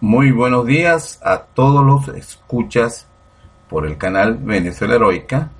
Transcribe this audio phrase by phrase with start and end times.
[0.00, 3.06] Muy buenos días a todos los escuchas
[3.68, 5.50] por el canal Venezuela Heroica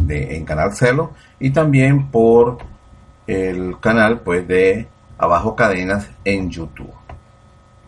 [0.00, 2.58] de, en Canal Celo y también por
[3.26, 4.88] el canal pues de
[5.18, 6.90] Abajo Cadenas en YouTube.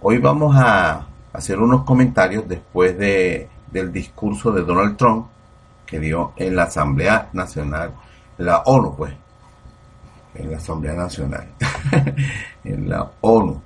[0.03, 5.27] Hoy vamos a hacer unos comentarios después de, del discurso de Donald Trump
[5.86, 7.93] que dio en la Asamblea Nacional,
[8.36, 9.14] la ONU pues,
[10.34, 11.48] en la Asamblea Nacional,
[12.64, 13.62] en la ONU.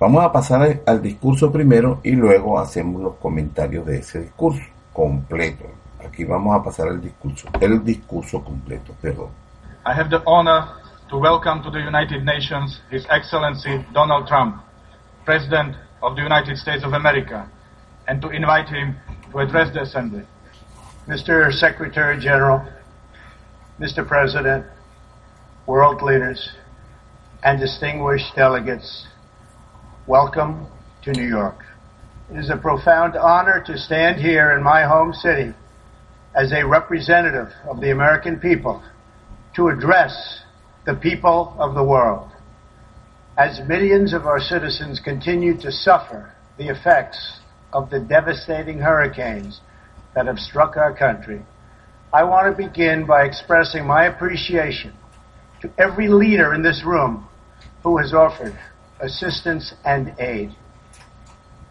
[0.00, 5.66] Vamos a pasar al discurso primero y luego hacemos los comentarios de ese discurso completo.
[6.04, 9.30] Aquí vamos a pasar al discurso, el discurso completo, perdón.
[9.86, 10.66] I have the honor
[11.08, 14.62] to welcome to the United Nations His Excellency Donald Trump,
[15.24, 17.48] President of the United States of America,
[18.08, 18.96] and to invite him
[19.30, 20.24] to address the Assembly.
[21.06, 21.52] Mr.
[21.52, 22.66] Secretary General,
[23.78, 24.04] Mr.
[24.06, 24.66] President,
[25.66, 26.50] world leaders,
[27.44, 29.06] and distinguished delegates,
[30.06, 30.66] welcome
[31.02, 31.64] to New York.
[32.30, 35.54] It is a profound honor to stand here in my home city
[36.34, 38.82] as a representative of the American people
[39.56, 40.42] to address
[40.84, 42.30] the people of the world.
[43.38, 47.40] As millions of our citizens continue to suffer the effects
[47.72, 49.62] of the devastating hurricanes
[50.14, 51.40] that have struck our country,
[52.12, 54.92] I want to begin by expressing my appreciation
[55.62, 57.26] to every leader in this room
[57.82, 58.54] who has offered
[59.04, 60.54] assistance and aid.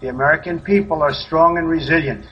[0.02, 2.26] The American people are strong and resilient,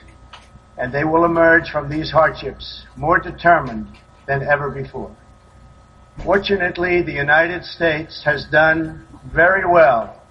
[0.78, 3.88] and they will emerge from these hardships more determined
[4.26, 5.14] than ever before.
[6.24, 10.22] Fortunately, the United States has done very well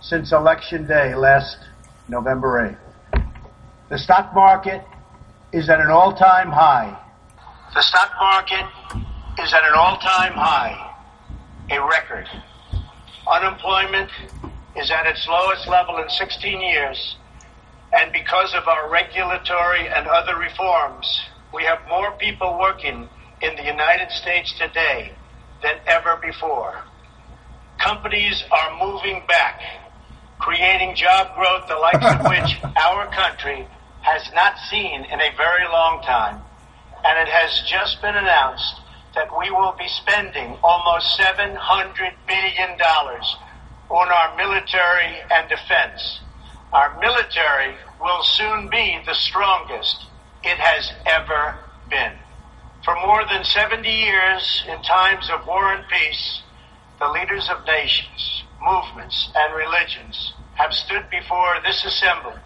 [0.00, 1.56] since Election Day last
[2.08, 2.76] November
[3.14, 3.24] 8th.
[3.88, 4.82] The stock market
[5.52, 6.96] is at an all-time high.
[7.74, 8.66] The stock market
[9.38, 10.94] is at an all-time high,
[11.70, 12.26] a record.
[13.30, 14.10] Unemployment
[14.74, 17.16] is at its lowest level in 16 years,
[17.92, 21.06] and because of our regulatory and other reforms,
[21.54, 23.08] we have more people working
[23.40, 25.12] in the United States today
[25.62, 26.82] than ever before.
[27.78, 29.60] Companies are moving back,
[30.40, 33.64] creating job growth the likes of which our country
[34.00, 36.42] has not seen in a very long time.
[37.04, 38.80] And it has just been announced
[39.14, 41.56] that we will be spending almost $700
[42.26, 42.80] billion
[43.90, 46.20] on our military and defense.
[46.72, 50.06] Our military will soon be the strongest
[50.44, 51.58] it has ever
[51.90, 52.12] been.
[52.84, 56.42] For more than 70 years, in times of war and peace,
[56.98, 62.40] the leaders of nations, movements, and religions have stood before this assembly.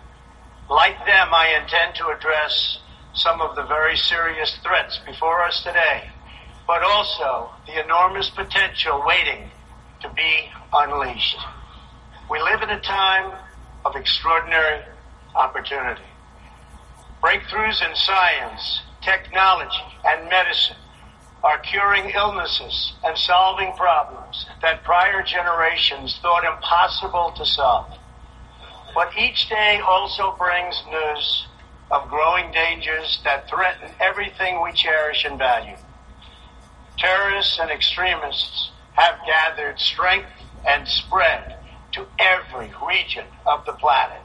[0.71, 2.79] Like them, I intend to address
[3.13, 6.11] some of the very serious threats before us today,
[6.67, 9.51] but also the enormous potential waiting
[10.01, 11.39] to be unleashed.
[12.31, 13.33] We live in a time
[13.85, 14.83] of extraordinary
[15.35, 16.03] opportunity.
[17.23, 20.77] Breakthroughs in science, technology, and medicine
[21.43, 27.87] are curing illnesses and solving problems that prior generations thought impossible to solve.
[28.95, 31.47] But each day also brings news
[31.91, 35.77] of growing dangers that threaten everything we cherish and value.
[36.99, 40.31] Terrorists and extremists have gathered strength
[40.67, 41.57] and spread
[41.93, 44.21] to every region of the planet.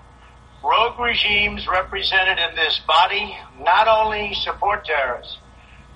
[0.64, 5.38] Rogue regimes represented in this body not only support terrorists,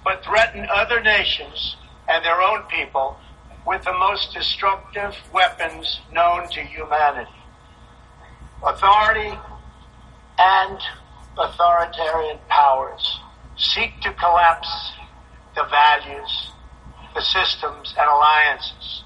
[0.04, 1.76] but threaten other nations
[2.08, 3.18] and their own people
[3.66, 7.32] with the most destructive weapons known to humanity.
[8.66, 9.38] Authority
[10.38, 10.80] and
[11.38, 13.20] authoritarian powers
[13.58, 14.94] seek to collapse
[15.56, 16.52] the values,
[17.14, 19.04] the systems, and alliances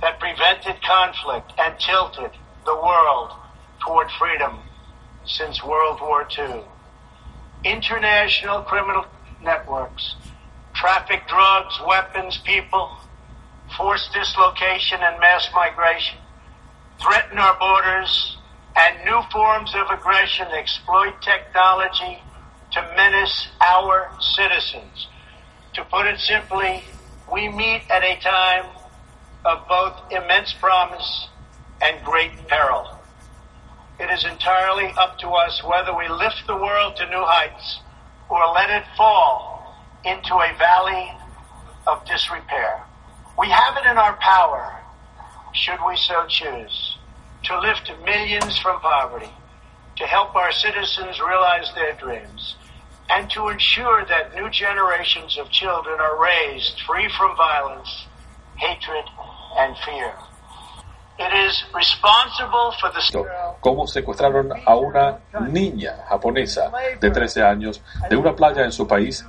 [0.00, 2.30] that prevented conflict and tilted
[2.64, 3.32] the world
[3.86, 4.58] toward freedom
[5.26, 6.62] since World War II.
[7.64, 9.06] International criminal
[9.42, 10.16] networks
[10.74, 12.90] traffic drugs, weapons, people,
[13.76, 16.18] forced dislocation and mass migration,
[17.00, 18.36] threaten our borders,
[18.76, 22.20] and new forms of aggression exploit technology
[22.72, 25.06] to menace our citizens.
[25.74, 26.82] To put it simply,
[27.32, 28.66] we meet at a time
[29.44, 31.28] of both immense promise
[31.82, 32.88] and great peril.
[33.98, 37.80] It is entirely up to us whether we lift the world to new heights
[38.28, 41.12] or let it fall into a valley
[41.86, 42.82] of disrepair.
[43.38, 44.80] We have it in our power,
[45.52, 46.98] should we so choose,
[47.44, 49.30] to lift millions from poverty,
[49.96, 52.56] to help our citizens realize their dreams,
[53.14, 58.06] and to ensure that new generations of children are raised free from violence,
[58.56, 59.04] hatred,
[59.58, 60.12] and fear.
[63.60, 67.80] cómo secuestraron a una niña japonesa de 13 años
[68.10, 69.24] de una playa en su país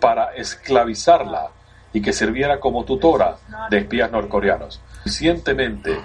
[0.00, 1.50] para esclavizarla
[1.92, 3.36] y que sirviera como tutora
[3.70, 4.80] de espías norcoreanos.
[5.04, 6.02] Recientemente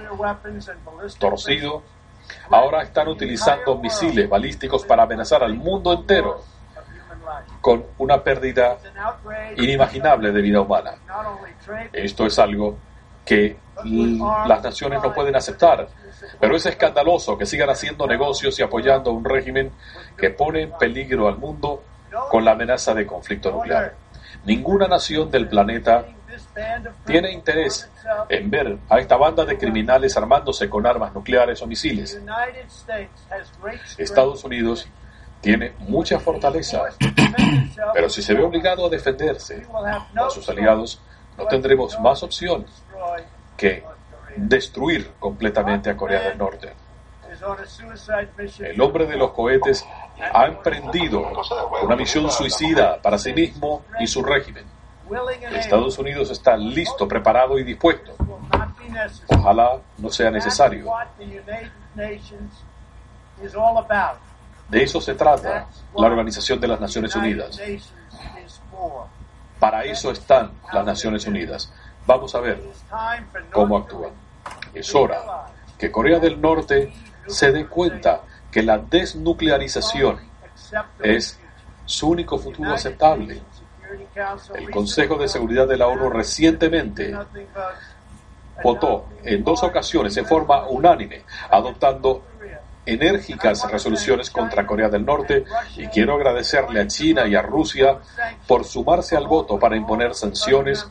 [1.18, 1.81] torcido,
[2.52, 6.44] ahora están utilizando misiles balísticos para amenazar al mundo entero
[7.62, 8.78] con una pérdida
[9.57, 10.95] inimaginable de vida humana.
[11.92, 12.78] Esto es algo
[13.25, 13.57] que
[14.48, 15.88] las naciones no pueden aceptar.
[16.39, 19.72] Pero es escandaloso que sigan haciendo negocios y apoyando un régimen
[20.18, 21.84] que pone en peligro al mundo
[22.30, 23.95] con la amenaza de conflicto nuclear.
[24.45, 26.06] Ninguna nación del planeta
[27.06, 27.89] tiene interés
[28.30, 32.19] en ver a esta banda de criminales armándose con armas nucleares o misiles.
[33.98, 34.88] Estados Unidos
[35.42, 36.84] tiene mucha fortaleza,
[37.94, 39.66] pero si se ve obligado a defenderse
[40.16, 41.01] a sus aliados,
[41.38, 42.66] no tendremos más opción
[43.56, 43.84] que
[44.36, 46.74] destruir completamente a Corea del Norte.
[48.60, 49.86] El hombre de los cohetes
[50.34, 51.31] ha emprendido
[51.84, 54.66] una misión suicida para sí mismo y su régimen.
[55.54, 58.13] Estados Unidos está listo, preparado y dispuesto.
[59.30, 60.92] Ojalá no sea necesario.
[64.69, 67.60] De eso se trata la Organización de las Naciones Unidas.
[69.60, 71.72] Para eso están las Naciones Unidas.
[72.06, 72.62] Vamos a ver
[73.52, 74.12] cómo actúan.
[74.74, 75.48] Es hora
[75.78, 76.94] que Corea del Norte
[77.28, 78.22] se dé cuenta
[78.52, 80.19] que la desnuclearización
[81.00, 81.40] es
[81.86, 83.42] su único futuro aceptable.
[84.56, 87.16] El Consejo de Seguridad de la ONU recientemente
[88.63, 92.24] votó en dos ocasiones en forma unánime, adoptando
[92.88, 95.44] enérgicas resoluciones contra Corea del Norte
[95.75, 98.00] y quiero agradecerle a China y a Rusia
[98.48, 100.88] por sumarse al voto para imponer sanciones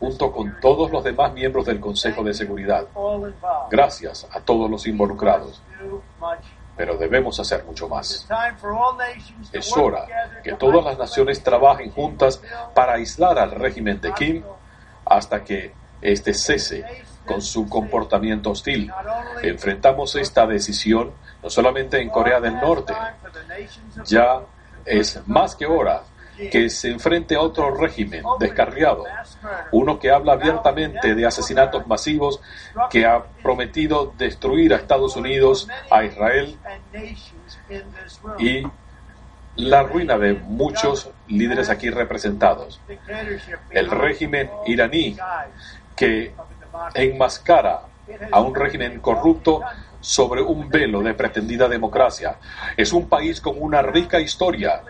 [0.00, 2.86] junto con todos los demás miembros del Consejo de Seguridad.
[3.70, 5.62] Gracias a todos los involucrados.
[6.76, 8.26] Pero debemos hacer mucho más.
[9.52, 10.06] Es hora
[10.42, 12.42] que todas las naciones trabajen juntas
[12.74, 14.42] para aislar al régimen de Kim
[15.04, 16.84] hasta que éste cese
[17.26, 18.90] con su comportamiento hostil.
[19.42, 21.12] Enfrentamos esta decisión
[21.42, 22.94] no solamente en Corea del Norte,
[24.04, 24.40] ya
[24.84, 26.02] es más que hora
[26.50, 29.04] que se enfrente a otro régimen descarriado,
[29.72, 32.40] uno que habla abiertamente de asesinatos masivos,
[32.90, 36.58] que ha prometido destruir a Estados Unidos, a Israel
[38.38, 38.62] y
[39.56, 42.80] la ruina de muchos líderes aquí representados.
[43.70, 45.16] El régimen iraní
[45.96, 46.34] que
[46.94, 47.82] enmascara
[48.30, 49.62] a un régimen corrupto
[50.00, 52.36] sobre un velo de pretendida democracia.
[52.76, 54.82] Es un país con una rica historia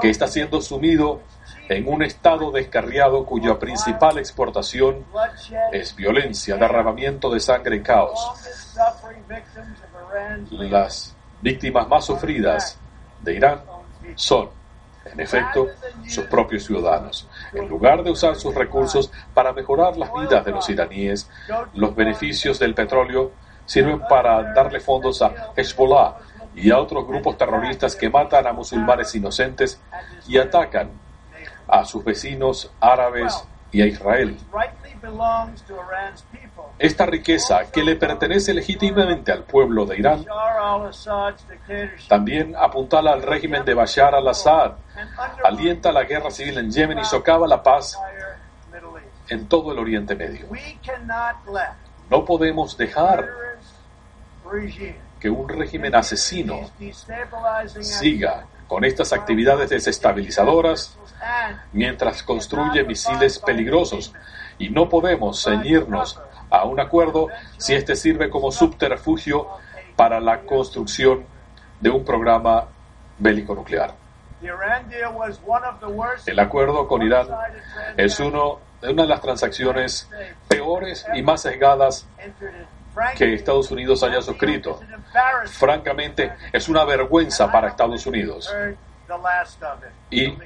[0.00, 1.22] que está siendo sumido
[1.68, 5.04] en un estado descarriado cuya principal exportación
[5.72, 8.20] es violencia, derramamiento de sangre y caos.
[10.50, 12.78] Las víctimas más sufridas
[13.22, 13.62] de Irán
[14.14, 14.50] son,
[15.04, 15.68] en efecto,
[16.06, 17.28] sus propios ciudadanos.
[17.52, 21.30] En lugar de usar sus recursos para mejorar las vidas de los iraníes,
[21.74, 23.32] los beneficios del petróleo
[23.64, 26.16] sirven para darle fondos a Hezbollah
[26.54, 29.80] y a otros grupos terroristas que matan a musulmanes inocentes
[30.26, 30.90] y atacan
[31.66, 34.36] a sus vecinos árabes y a Israel.
[36.78, 40.24] Esta riqueza que le pertenece legítimamente al pueblo de Irán
[42.08, 44.72] también apuntala al régimen de Bashar al-Assad,
[45.44, 47.98] alienta la guerra civil en Yemen y socava la paz
[49.28, 50.46] en todo el Oriente Medio.
[52.10, 53.28] No podemos dejar
[55.20, 56.70] que un régimen asesino
[57.80, 60.96] siga con estas actividades desestabilizadoras
[61.72, 64.12] mientras construye misiles peligrosos
[64.58, 69.48] y no podemos ceñirnos a un acuerdo si este sirve como subterfugio
[69.96, 71.24] para la construcción
[71.80, 72.66] de un programa
[73.18, 73.94] bélico nuclear.
[76.26, 77.26] El acuerdo con Irán
[77.96, 80.08] es uno, una de las transacciones
[80.48, 82.06] peores y más sesgadas
[83.16, 84.80] que Estados Unidos haya suscrito.
[85.46, 88.54] Francamente, es una vergüenza para Estados Unidos.
[90.10, 90.36] Y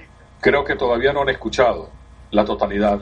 [0.41, 2.02] creo que todavía no han escuchado
[2.33, 3.01] la totalidad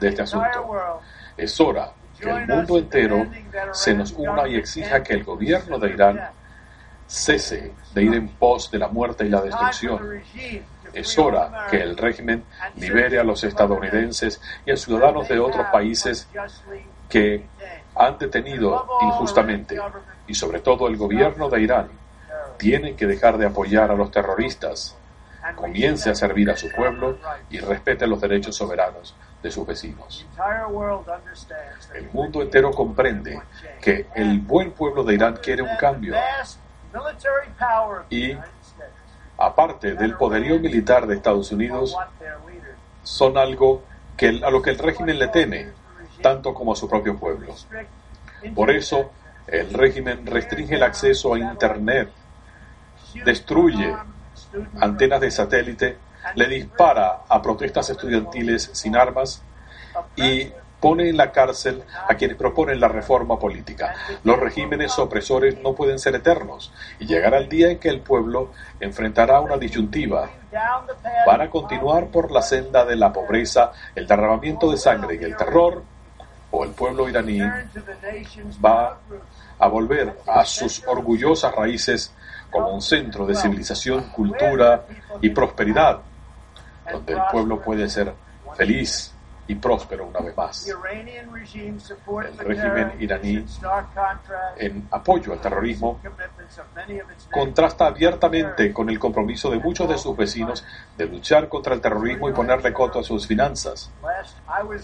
[0.00, 1.00] de este asunto.
[1.36, 3.26] Es hora que el mundo entero
[3.72, 6.20] se nos una y exija que el gobierno de Irán
[7.06, 10.22] cese de ir en pos de la muerte y la destrucción.
[10.92, 12.44] Es hora que el régimen
[12.76, 16.28] libere a los estadounidenses y a ciudadanos de otros países
[17.08, 17.44] que
[17.94, 19.78] han detenido injustamente
[20.26, 21.88] y sobre todo el gobierno de Irán
[22.58, 24.97] tiene que dejar de apoyar a los terroristas,
[25.56, 27.18] comience a servir a su pueblo
[27.50, 30.26] y respete los derechos soberanos de sus vecinos.
[31.94, 33.40] El mundo entero comprende
[33.80, 36.14] que el buen pueblo de Irán quiere un cambio
[38.10, 38.36] y,
[39.36, 41.96] aparte del poderío militar de Estados Unidos,
[43.02, 43.84] son algo
[44.16, 45.68] que, a lo que el régimen le teme,
[46.22, 47.54] tanto como a su propio pueblo.
[48.54, 49.10] Por eso,
[49.46, 52.10] el régimen restringe el acceso a Internet,
[53.24, 53.94] destruye
[54.80, 55.96] antenas de satélite,
[56.34, 59.42] le dispara a protestas estudiantiles sin armas
[60.16, 63.94] y pone en la cárcel a quienes proponen la reforma política.
[64.22, 68.52] Los regímenes opresores no pueden ser eternos y llegará el día en que el pueblo
[68.80, 70.30] enfrentará una disyuntiva.
[71.26, 75.82] para continuar por la senda de la pobreza, el derramamiento de sangre y el terror?
[76.50, 77.40] ¿O el pueblo iraní
[78.64, 78.98] va
[79.58, 82.14] a volver a sus orgullosas raíces
[82.50, 84.86] como un centro de civilización, cultura
[85.20, 86.00] y prosperidad,
[86.90, 88.14] donde el pueblo puede ser
[88.56, 89.14] feliz,
[89.48, 90.68] y próspero una vez más.
[90.68, 90.76] El
[92.38, 93.44] régimen iraní,
[94.58, 96.00] en apoyo al terrorismo,
[97.32, 100.64] contrasta abiertamente con el compromiso de muchos de sus vecinos
[100.96, 103.90] de luchar contra el terrorismo y ponerle coto a sus finanzas.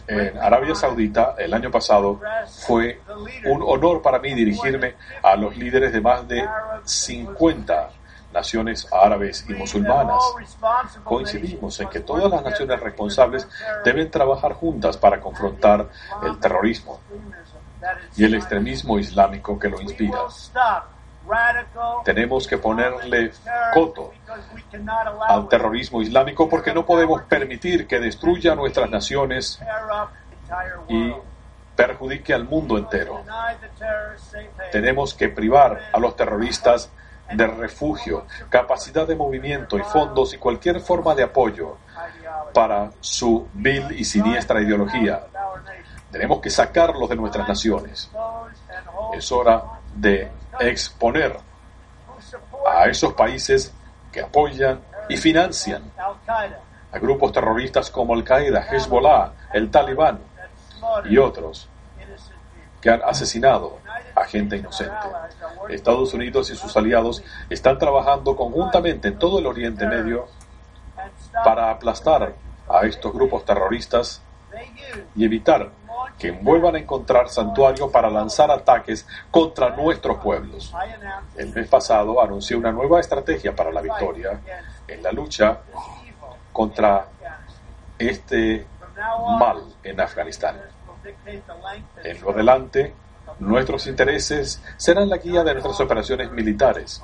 [0.08, 2.20] En Arabia Saudita, el año pasado,
[2.66, 3.00] fue
[3.44, 6.42] un honor para mí dirigirme a los líderes de más de
[6.84, 7.90] 50
[8.34, 10.22] naciones árabes y musulmanas.
[11.04, 13.48] Coincidimos en que todas las naciones responsables
[13.84, 15.88] deben trabajar juntas para confrontar
[16.22, 17.00] el terrorismo
[18.16, 20.18] y el extremismo islámico que lo inspira.
[22.04, 23.32] Tenemos que ponerle
[23.72, 24.12] coto
[25.26, 29.58] al terrorismo islámico porque no podemos permitir que destruya nuestras naciones
[30.88, 31.14] y
[31.74, 33.22] perjudique al mundo entero.
[34.70, 36.90] Tenemos que privar a los terroristas
[37.32, 41.78] de refugio, capacidad de movimiento y fondos y cualquier forma de apoyo
[42.52, 45.26] para su vil y siniestra ideología.
[46.10, 48.10] Tenemos que sacarlos de nuestras naciones.
[49.14, 49.62] Es hora
[49.94, 51.36] de exponer
[52.66, 53.72] a esos países
[54.12, 60.20] que apoyan y financian a grupos terroristas como Al-Qaeda, Hezbollah, el Talibán
[61.08, 61.68] y otros
[62.80, 63.78] que han asesinado
[64.14, 65.06] a gente inocente.
[65.68, 70.26] Estados Unidos y sus aliados están trabajando conjuntamente en todo el Oriente Medio
[71.44, 72.34] para aplastar
[72.68, 74.22] a estos grupos terroristas
[75.14, 75.70] y evitar
[76.18, 80.72] que vuelvan a encontrar santuario para lanzar ataques contra nuestros pueblos.
[81.36, 84.40] El mes pasado anunció una nueva estrategia para la victoria
[84.86, 85.58] en la lucha
[86.52, 87.06] contra
[87.98, 88.66] este
[89.38, 90.60] mal en Afganistán.
[92.02, 92.94] En lo adelante,
[93.38, 97.02] Nuestros intereses serán la guía de nuestras operaciones militares,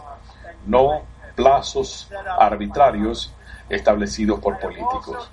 [0.66, 1.02] no
[1.34, 2.08] plazos
[2.38, 3.32] arbitrarios
[3.68, 5.30] establecidos por políticos.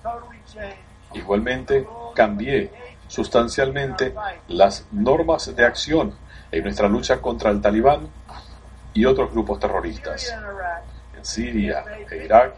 [1.14, 2.72] Igualmente, cambié
[3.08, 4.14] sustancialmente
[4.50, 6.14] las normas de acción
[6.52, 8.08] en nuestra lucha contra el talibán
[8.94, 10.34] y otros grupos terroristas.
[11.16, 12.54] En Siria e Irak.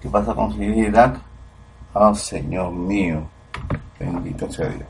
[0.00, 1.16] ¿Qué pasa con Siria e Irak?
[1.94, 3.28] Oh, Señor mío,
[3.98, 4.88] bendito sea Dios.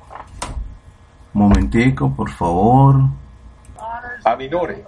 [1.34, 2.96] Momentico, por favor.
[4.24, 4.84] Aminore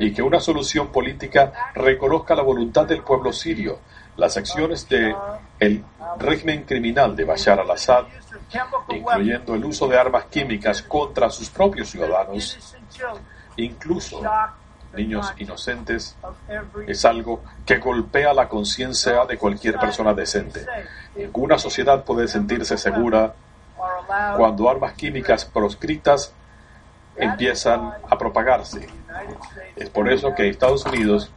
[0.00, 3.78] y que una solución política reconozca la voluntad del pueblo sirio,
[4.16, 5.14] las acciones del
[5.58, 5.84] el
[6.18, 8.04] régimen criminal de Bashar al-Assad,
[8.90, 12.58] incluyendo el uso de armas químicas contra sus propios ciudadanos,
[13.56, 14.22] incluso
[14.94, 16.16] niños inocentes,
[16.86, 20.64] es algo que golpea la conciencia de cualquier persona decente.
[21.14, 23.34] Ninguna sociedad puede sentirse segura
[24.36, 26.32] cuando armas químicas proscritas
[27.16, 28.86] empiezan a propagarse.
[29.74, 31.30] Es por eso que Estados Unidos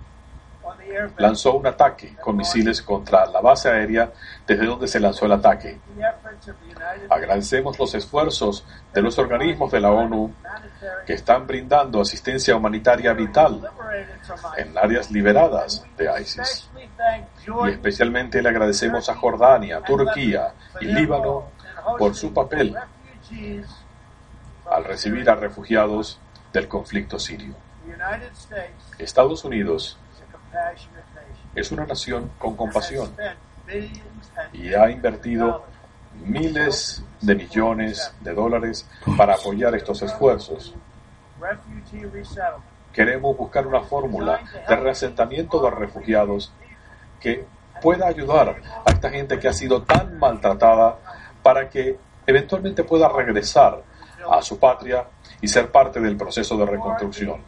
[1.17, 4.11] lanzó un ataque con misiles contra la base aérea
[4.45, 5.79] desde donde se lanzó el ataque.
[7.09, 10.33] Agradecemos los esfuerzos de los organismos de la ONU
[11.05, 13.69] que están brindando asistencia humanitaria vital
[14.57, 16.69] en áreas liberadas de ISIS.
[17.65, 21.58] Y especialmente le agradecemos a Jordania, Turquía y Líbano
[21.97, 22.75] por su papel
[24.69, 26.19] al recibir a refugiados
[26.53, 27.55] del conflicto sirio.
[28.97, 29.97] Estados Unidos
[31.55, 33.11] es una nación con compasión
[34.53, 35.65] y ha invertido
[36.25, 40.75] miles de millones de dólares para apoyar estos esfuerzos.
[42.93, 46.51] Queremos buscar una fórmula de reasentamiento de refugiados
[47.19, 47.45] que
[47.81, 50.97] pueda ayudar a esta gente que ha sido tan maltratada
[51.49, 53.81] para que eventualmente pueda regresar
[54.29, 55.07] a su patria
[55.41, 57.41] y ser parte del proceso de reconstrucción.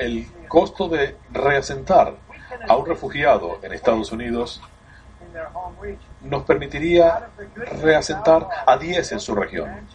[0.00, 2.14] El costo de reasentar
[2.68, 4.60] a un refugiado en Estados Unidos
[6.22, 7.28] nos permitiría
[7.80, 9.86] reasentar a 10 en su región.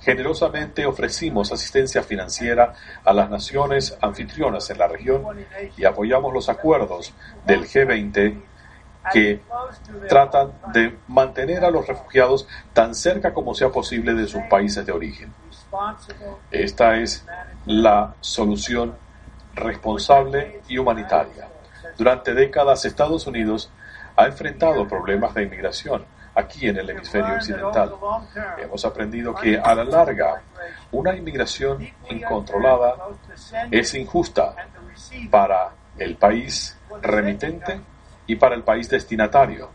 [0.00, 2.72] Generosamente ofrecimos asistencia financiera
[3.04, 5.44] a las naciones anfitrionas en la región
[5.76, 7.12] y apoyamos los acuerdos
[7.44, 8.53] del G20
[9.12, 9.42] que
[10.08, 14.92] tratan de mantener a los refugiados tan cerca como sea posible de sus países de
[14.92, 15.32] origen.
[16.50, 17.24] Esta es
[17.66, 18.96] la solución
[19.54, 21.48] responsable y humanitaria.
[21.96, 23.70] Durante décadas Estados Unidos
[24.16, 27.94] ha enfrentado problemas de inmigración aquí en el hemisferio occidental.
[28.58, 30.42] Hemos aprendido que a la larga
[30.92, 32.96] una inmigración incontrolada
[33.70, 34.54] es injusta
[35.30, 37.80] para el país remitente
[38.26, 39.70] y para el país destinatario.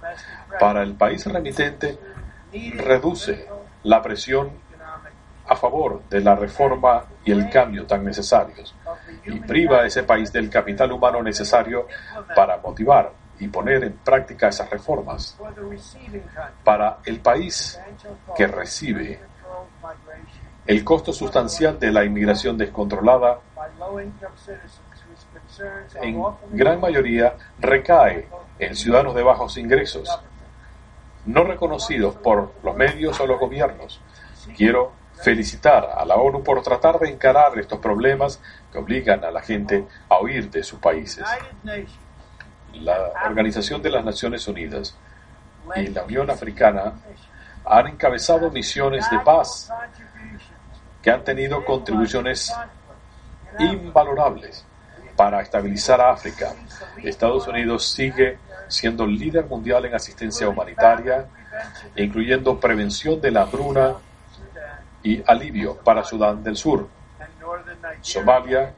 [0.60, 1.98] Para el país remitente
[2.78, 3.48] reduce
[3.84, 4.52] la presión
[5.48, 8.76] a favor de la reforma y el cambio tan necesarios
[9.26, 11.88] y priva a ese país del capital humano necesario
[12.36, 15.38] para motivar y poner en práctica esas reformas.
[16.64, 17.80] Para el país
[18.36, 19.20] que recibe
[20.68, 23.40] el costo sustancial de la inmigración descontrolada
[26.02, 28.28] en gran mayoría recae
[28.60, 30.20] en ciudadanos de bajos ingresos,
[31.26, 34.02] no reconocidos por los medios o los gobiernos.
[34.56, 39.42] Quiero felicitar a la ONU por tratar de encarar estos problemas que obligan a la
[39.42, 41.26] gente a huir de sus países.
[42.74, 44.96] La Organización de las Naciones Unidas
[45.76, 46.94] y la Unión Africana
[47.66, 49.72] han encabezado misiones de paz
[51.02, 52.54] que han tenido contribuciones
[53.60, 54.66] invalorables
[55.20, 56.54] para estabilizar África.
[57.04, 58.38] Estados Unidos sigue
[58.70, 61.28] siendo líder mundial en asistencia humanitaria,
[61.98, 63.96] incluyendo prevención de la hambruna
[65.04, 66.88] y alivio para Sudán del Sur,
[68.00, 68.74] Somalia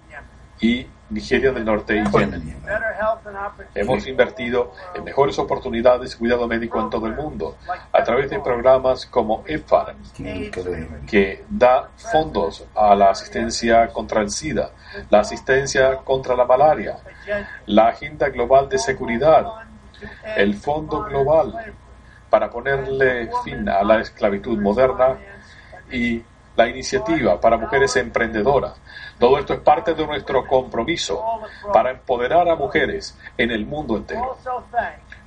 [0.59, 2.55] y Nigeria del Norte y Yemen.
[3.75, 7.57] Hemos invertido en mejores oportunidades y cuidado médico en todo el mundo
[7.91, 9.95] a través de programas como EFAR,
[11.07, 14.71] que da fondos a la asistencia contra el SIDA,
[15.09, 16.97] la asistencia contra la malaria,
[17.65, 19.45] la Agenda Global de Seguridad,
[20.35, 21.73] el Fondo Global
[22.29, 25.17] para ponerle fin a la esclavitud moderna
[25.91, 26.23] y
[26.55, 28.73] la iniciativa para mujeres emprendedoras.
[29.21, 31.23] Todo esto es parte de nuestro compromiso
[31.71, 34.35] para empoderar a mujeres en el mundo entero.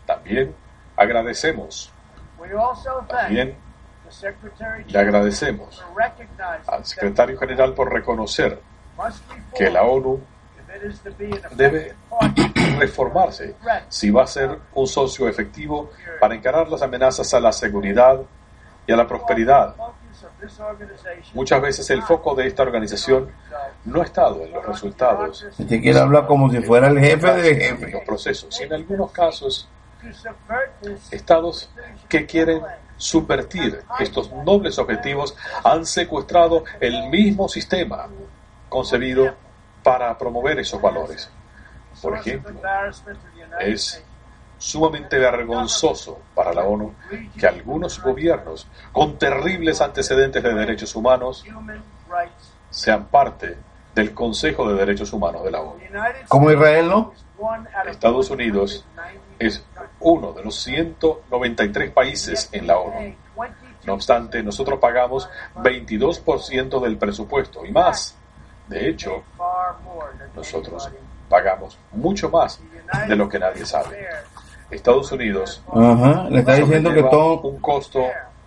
[0.04, 0.52] También
[0.96, 1.92] agradecemos,
[3.07, 3.57] también
[4.88, 5.85] le agradecemos
[6.66, 8.61] al secretario general por reconocer
[9.54, 10.20] que la ONU
[11.52, 11.94] debe
[12.76, 13.54] reformarse
[13.88, 18.20] si va a ser un socio efectivo para encarar las amenazas a la seguridad
[18.88, 19.76] y a la prosperidad
[21.35, 23.30] Muchas veces el foco de esta organización
[23.85, 25.46] no ha estado en los resultados.
[25.59, 27.90] Usted quiere hablar como si fuera el jefe de jefe.
[27.90, 28.61] Los procesos.
[28.61, 29.68] Y en algunos casos,
[31.11, 31.70] estados
[32.09, 32.62] que quieren
[32.96, 38.09] subvertir estos nobles objetivos han secuestrado el mismo sistema
[38.68, 39.35] concebido
[39.83, 41.30] para promover esos valores.
[42.00, 42.61] Por ejemplo,
[43.61, 44.02] es
[44.64, 46.94] sumamente vergonzoso para la ONU
[47.38, 51.44] que algunos gobiernos con terribles antecedentes de derechos humanos
[52.70, 53.59] sean parte
[53.94, 55.81] del Consejo de Derechos Humanos de la ONU.
[56.29, 57.12] Como Israel, ¿no?
[57.87, 58.87] Estados Unidos
[59.38, 59.62] es
[60.00, 63.14] uno de los 193 países en la ONU.
[63.85, 68.16] No obstante, nosotros pagamos 22% del presupuesto y más.
[68.66, 69.24] De hecho,
[70.35, 70.90] nosotros
[71.29, 72.61] pagamos mucho más
[73.07, 74.09] de lo que nadie sabe.
[74.70, 75.62] Estados Unidos
[76.31, 78.00] le está diciendo que todo un costo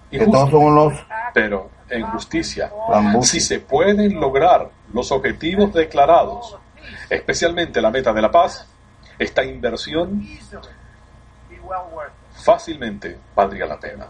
[0.09, 0.93] que todos son unos
[1.33, 2.71] pero en justicia
[3.21, 6.57] si se pueden lograr los objetivos declarados
[7.09, 8.67] especialmente la meta de la paz
[9.19, 10.23] esta inversión
[12.33, 14.05] fácilmente valdría la pena.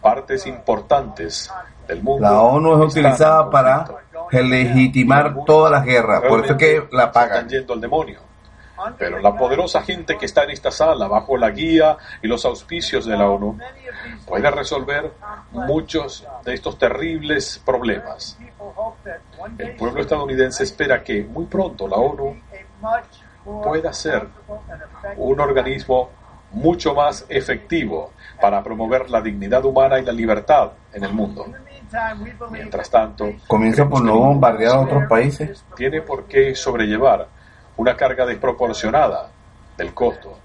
[0.00, 1.50] Partes importantes
[1.88, 3.86] del mundo la ONU es utilizada para
[4.30, 7.38] legitimar todas las guerras por eso es que la pagan.
[7.38, 8.20] están yendo al demonio
[8.98, 13.06] pero la poderosa gente que está en esta sala, bajo la guía y los auspicios
[13.06, 13.58] de la ONU,
[14.26, 15.12] puede resolver
[15.52, 18.38] muchos de estos terribles problemas.
[19.58, 22.36] El pueblo estadounidense espera que muy pronto la ONU
[23.62, 24.26] pueda ser
[25.16, 26.10] un organismo
[26.52, 31.46] mucho más efectivo para promover la dignidad humana y la libertad en el mundo.
[32.50, 35.64] Mientras tanto, comienza por no bombardear a otros países.
[35.76, 37.28] Tiene por qué sobrellevar
[37.76, 39.30] una carga desproporcionada
[39.76, 40.38] del costo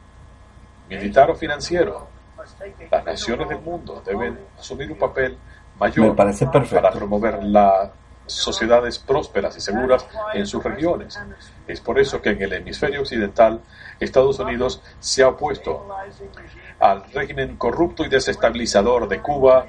[0.89, 2.07] militar o financiero.
[2.89, 5.37] Las naciones del mundo deben asumir un papel
[5.79, 7.91] mayor para promover la
[8.25, 11.19] sociedades prósperas y seguras en sus regiones.
[11.67, 13.61] Es por eso que en el hemisferio occidental
[13.99, 15.87] Estados Unidos se ha opuesto
[16.79, 19.67] al régimen corrupto y desestabilizador de Cuba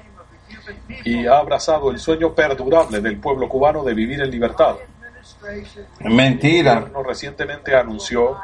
[1.03, 4.75] y ha abrazado el sueño perdurable del pueblo cubano de vivir en libertad.
[5.99, 6.73] Mentira.
[6.73, 8.37] El gobierno recientemente anunció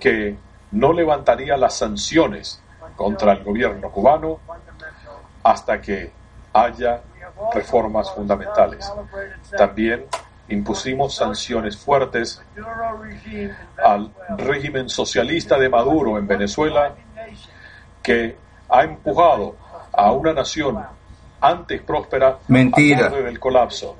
[0.00, 0.36] que
[0.72, 2.62] no levantaría las sanciones
[2.96, 4.40] contra el gobierno cubano
[5.42, 6.12] hasta que
[6.52, 7.02] haya
[7.52, 8.90] reformas fundamentales.
[9.56, 10.06] También
[10.48, 12.42] impusimos sanciones fuertes
[13.82, 16.94] al régimen socialista de Maduro en Venezuela
[18.02, 18.36] que
[18.68, 19.56] ha empujado
[19.92, 20.84] a una nación
[21.40, 23.06] antes próspera Mentira.
[23.06, 23.96] al borde del colapso.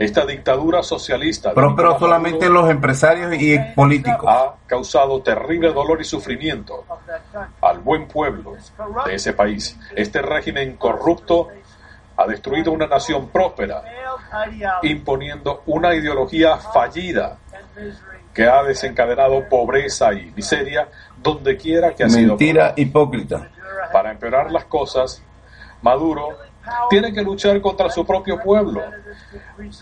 [0.00, 4.24] Esta dictadura socialista Próspero solamente Maduro los empresarios y políticos.
[4.26, 6.86] ha causado terrible dolor y sufrimiento
[7.60, 8.54] al buen pueblo
[9.04, 9.78] de ese país.
[9.94, 11.48] Este régimen corrupto
[12.16, 13.82] ha destruido una nación próspera,
[14.82, 17.36] imponiendo una ideología fallida
[18.32, 20.88] que ha desencadenado pobreza y miseria
[21.22, 22.28] donde quiera que ha sido.
[22.28, 23.50] Mentira hipócrita.
[23.92, 25.22] Para empeorar las cosas,
[25.82, 26.38] Maduro
[26.88, 28.82] tiene que luchar contra su propio pueblo,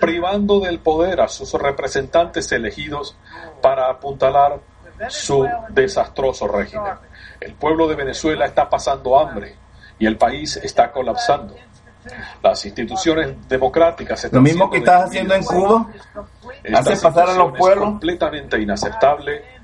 [0.01, 3.17] privando del poder a sus representantes elegidos
[3.61, 4.61] para apuntalar
[5.09, 6.95] su desastroso régimen.
[7.41, 9.55] El pueblo de Venezuela está pasando hambre
[9.99, 11.55] y el país está colapsando.
[12.43, 15.45] Las instituciones democráticas están Lo mismo que estás haciendo en.
[15.45, 15.87] Cuba.
[16.75, 17.85] Hace pasar a los pueblos.
[17.85, 19.58] completamente inaceptable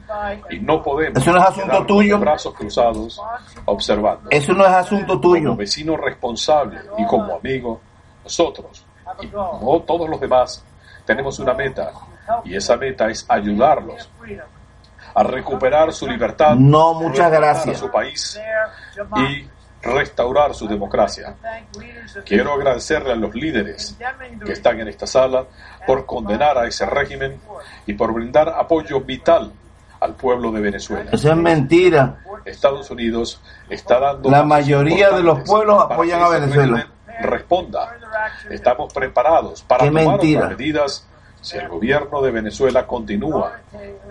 [0.50, 2.18] y no podemos Eso no es asunto tuyo.
[2.18, 3.20] brazos cruzados
[3.64, 4.28] observando.
[4.30, 5.56] Eso no es asunto Como tuyo.
[5.56, 7.80] vecino responsable y como amigo,
[8.22, 8.84] nosotros
[9.20, 10.64] y no todos los demás
[11.04, 11.92] tenemos una meta
[12.44, 14.08] y esa meta es ayudarlos
[15.14, 17.76] a recuperar su libertad, No, muchas gracias.
[17.76, 18.40] a su país
[19.16, 19.48] y
[19.82, 21.36] restaurar su democracia.
[22.24, 23.96] Quiero agradecerle a los líderes
[24.44, 25.44] que están en esta sala
[25.86, 27.38] por condenar a ese régimen
[27.86, 29.52] y por brindar apoyo vital
[30.04, 31.10] al pueblo de Venezuela.
[31.10, 32.18] Eso es mentira.
[32.44, 33.40] Estados Unidos
[33.70, 36.86] está dando La mayoría de los pueblos apoyan a Venezuela.
[37.22, 37.96] Responda.
[38.50, 40.40] Estamos preparados para Qué tomar mentira.
[40.42, 41.08] otras medidas
[41.40, 43.60] si el gobierno de Venezuela continúa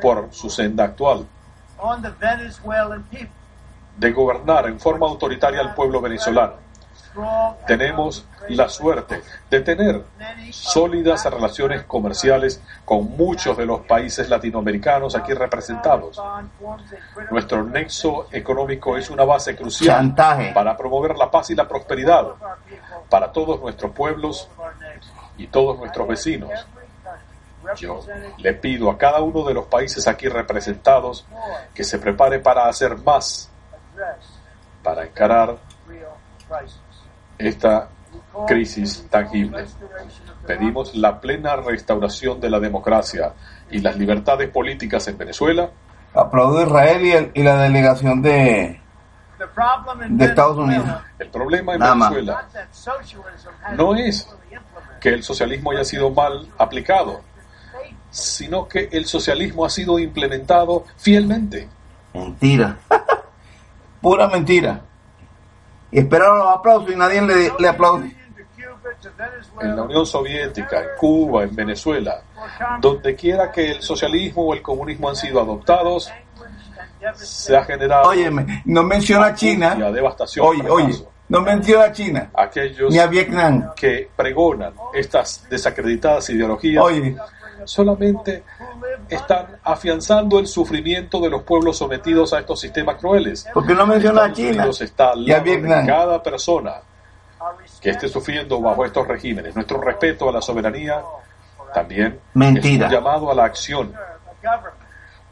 [0.01, 1.27] por su senda actual
[3.97, 6.53] de gobernar en forma autoritaria al pueblo venezolano.
[7.67, 10.03] Tenemos la suerte de tener
[10.51, 16.21] sólidas relaciones comerciales con muchos de los países latinoamericanos aquí representados.
[17.31, 20.51] Nuestro nexo económico es una base crucial Chantaje.
[20.53, 22.27] para promover la paz y la prosperidad
[23.09, 24.49] para todos nuestros pueblos
[25.37, 26.51] y todos nuestros vecinos.
[27.77, 28.01] Yo
[28.37, 31.25] le pido a cada uno de los países aquí representados
[31.73, 33.49] que se prepare para hacer más,
[34.83, 35.57] para encarar
[37.37, 37.89] esta
[38.47, 39.65] crisis tangible.
[40.47, 43.33] Pedimos la plena restauración de la democracia
[43.71, 45.69] y las libertades políticas en Venezuela
[46.15, 48.79] Aplaudo a Israel y, el- y la delegación de,
[50.17, 50.85] de Estados Unidos.
[51.17, 52.09] El problema en Nada más.
[52.11, 52.47] Venezuela
[53.75, 54.29] no es
[55.01, 57.21] que el socialismo haya sido mal aplicado,
[58.11, 61.67] sino que el socialismo ha sido implementado fielmente.
[62.13, 62.77] Mentira.
[64.01, 64.81] Pura mentira.
[65.91, 68.15] Y esperaron los aplausos y nadie le, le aplaude.
[69.61, 72.21] En la Unión Soviética, en Cuba, en Venezuela,
[72.79, 76.11] donde quiera que el socialismo o el comunismo han sido adoptados,
[77.15, 79.75] se ha generado Óyeme, no menciona China.
[79.75, 80.45] devastación.
[80.47, 80.95] Oye, oye,
[81.29, 82.29] no menciona China.
[82.33, 83.73] Aquellos Ni a Vietnam.
[83.75, 87.15] que pregonan estas desacreditadas ideologías Oye,
[87.65, 88.43] solamente
[89.09, 93.45] están afianzando el sufrimiento de los pueblos sometidos a estos sistemas crueles.
[93.53, 94.49] ¿por qué no menciona a China?
[94.49, 95.85] Unidos está al Y a Vietnam.
[95.85, 96.81] cada persona
[97.83, 99.53] que esté sufriendo bajo estos regímenes.
[99.55, 101.03] Nuestro respeto a la soberanía
[101.73, 102.87] también Mentira.
[102.87, 103.93] es un llamado a la acción.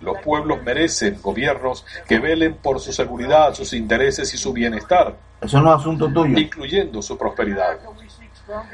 [0.02, 5.62] Los pueblos merecen gobiernos que velen por su seguridad, sus intereses y su bienestar, Eso
[5.62, 6.38] no es asunto tuyo.
[6.38, 7.78] incluyendo su prosperidad.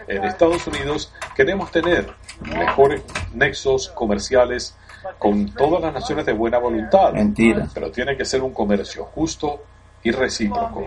[0.08, 2.12] En Estados Unidos queremos tener
[2.42, 4.76] mejores nexos comerciales
[5.20, 7.68] con todas las naciones de buena voluntad, Mentira.
[7.74, 9.62] pero tiene que ser un comercio justo
[10.08, 10.86] y recíproco.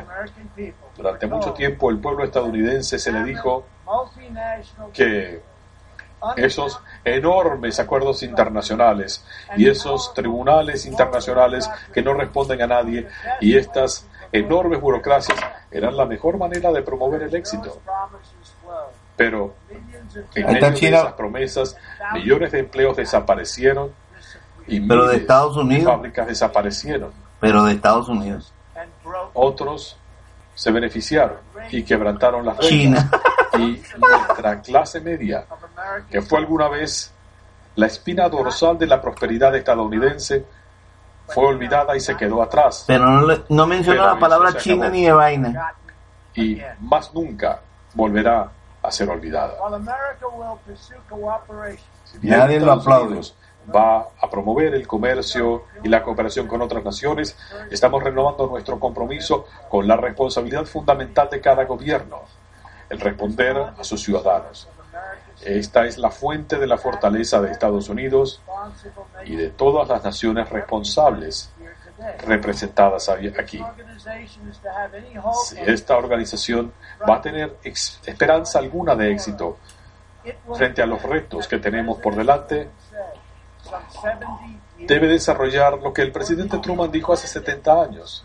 [0.96, 3.66] Durante mucho tiempo el pueblo estadounidense se le dijo
[4.94, 5.42] que
[6.36, 9.24] esos enormes acuerdos internacionales
[9.56, 13.08] y esos tribunales internacionales que no responden a nadie
[13.40, 15.38] y estas enormes burocracias
[15.70, 17.78] eran la mejor manera de promover el éxito.
[19.16, 19.54] Pero
[20.34, 21.76] en medio de esas promesas,
[22.14, 23.92] millones de empleos desaparecieron
[24.66, 25.92] y Pero de miles Estados Unidos.
[25.92, 27.12] fábricas desaparecieron.
[27.38, 28.52] Pero de Estados Unidos.
[29.34, 29.96] Otros
[30.54, 31.38] se beneficiaron
[31.70, 33.10] y quebrantaron las reglas China.
[33.54, 35.44] y Y nuestra clase media,
[36.10, 37.12] que fue alguna vez
[37.76, 40.44] la espina dorsal de la prosperidad estadounidense,
[41.28, 42.84] fue olvidada y se quedó atrás.
[42.86, 45.74] Pero no, no mencionó la palabra China ni de vaina.
[46.34, 47.60] Y más nunca
[47.94, 48.50] volverá
[48.82, 49.54] a ser olvidada.
[52.04, 53.20] Si Nadie lo aplaude.
[53.74, 57.36] Va a promover el comercio y la cooperación con otras naciones.
[57.70, 62.22] Estamos renovando nuestro compromiso con la responsabilidad fundamental de cada gobierno,
[62.88, 64.68] el responder a sus ciudadanos.
[65.42, 68.42] Esta es la fuente de la fortaleza de Estados Unidos
[69.24, 71.50] y de todas las naciones responsables
[72.26, 73.62] representadas aquí.
[75.44, 76.72] Si esta organización
[77.08, 79.58] va a tener esperanza alguna de éxito
[80.54, 82.68] frente a los retos que tenemos por delante,
[84.78, 88.24] debe desarrollar lo que el presidente Truman dijo hace 70 años.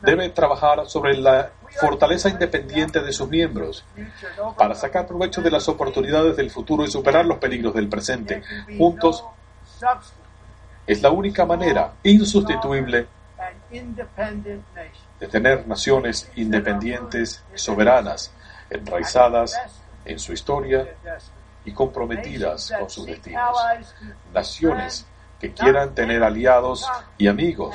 [0.00, 3.84] Debe trabajar sobre la fortaleza independiente de sus miembros
[4.58, 8.42] para sacar provecho de las oportunidades del futuro y superar los peligros del presente.
[8.76, 9.24] Juntos
[10.86, 13.06] es la única manera insustituible
[15.20, 18.32] de tener naciones independientes soberanas,
[18.68, 19.58] enraizadas
[20.04, 20.88] en su historia
[21.64, 23.58] y comprometidas con sus destinos.
[24.32, 25.06] Naciones
[25.40, 27.74] que quieran tener aliados y amigos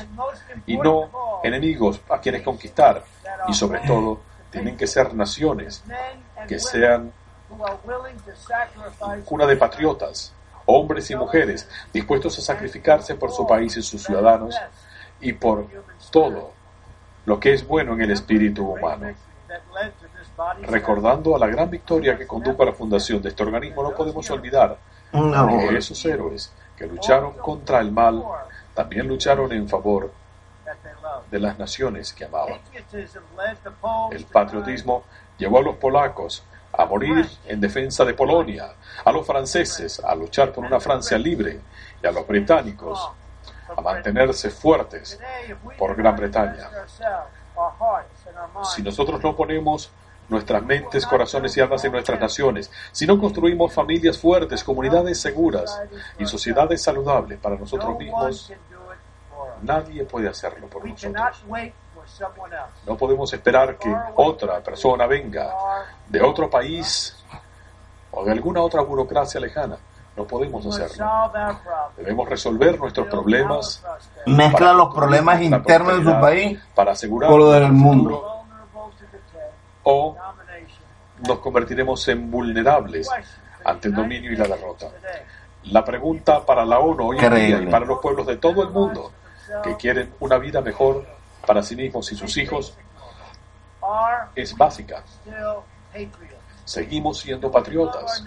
[0.65, 3.03] y no enemigos a quienes conquistar.
[3.47, 5.83] Y sobre todo, tienen que ser naciones
[6.47, 7.11] que sean
[9.25, 10.33] cuna de patriotas,
[10.65, 14.55] hombres y mujeres dispuestos a sacrificarse por su país y sus ciudadanos
[15.19, 15.67] y por
[16.11, 16.53] todo
[17.25, 19.13] lo que es bueno en el espíritu humano.
[20.63, 24.29] Recordando a la gran victoria que condujo a la fundación de este organismo, no podemos
[24.29, 24.77] olvidar
[25.11, 28.23] que esos héroes que lucharon contra el mal,
[28.73, 30.11] también lucharon en favor
[31.31, 32.59] de las naciones que amaban.
[34.11, 35.03] El patriotismo
[35.37, 38.69] llevó a los polacos a morir en defensa de Polonia,
[39.03, 41.59] a los franceses a luchar por una Francia libre
[42.01, 43.09] y a los británicos
[43.75, 45.19] a mantenerse fuertes
[45.77, 46.69] por Gran Bretaña.
[48.63, 49.91] Si nosotros no ponemos
[50.29, 55.81] nuestras mentes, corazones y almas en nuestras naciones, si no construimos familias fuertes, comunidades seguras
[56.19, 58.51] y sociedades saludables para nosotros mismos,
[59.61, 61.43] nadie puede hacerlo por nosotros.
[62.85, 65.53] No podemos esperar que otra persona venga
[66.07, 67.15] de otro país
[68.11, 69.77] o de alguna otra burocracia lejana.
[70.15, 71.05] No podemos hacerlo.
[71.95, 73.83] Debemos resolver nuestros problemas.
[74.25, 78.36] Mezcla los problemas internos de su país para asegurar con lo del mundo
[79.89, 80.17] o
[81.25, 83.09] nos convertiremos en vulnerables
[83.63, 84.89] ante el dominio y la derrota.
[85.63, 88.69] La pregunta para la ONU hoy en día y para los pueblos de todo el
[88.69, 89.13] mundo
[89.63, 91.05] que quieren una vida mejor
[91.45, 92.77] para sí mismos y sus hijos
[94.35, 95.03] es básica.
[96.65, 98.25] Seguimos siendo patriotas.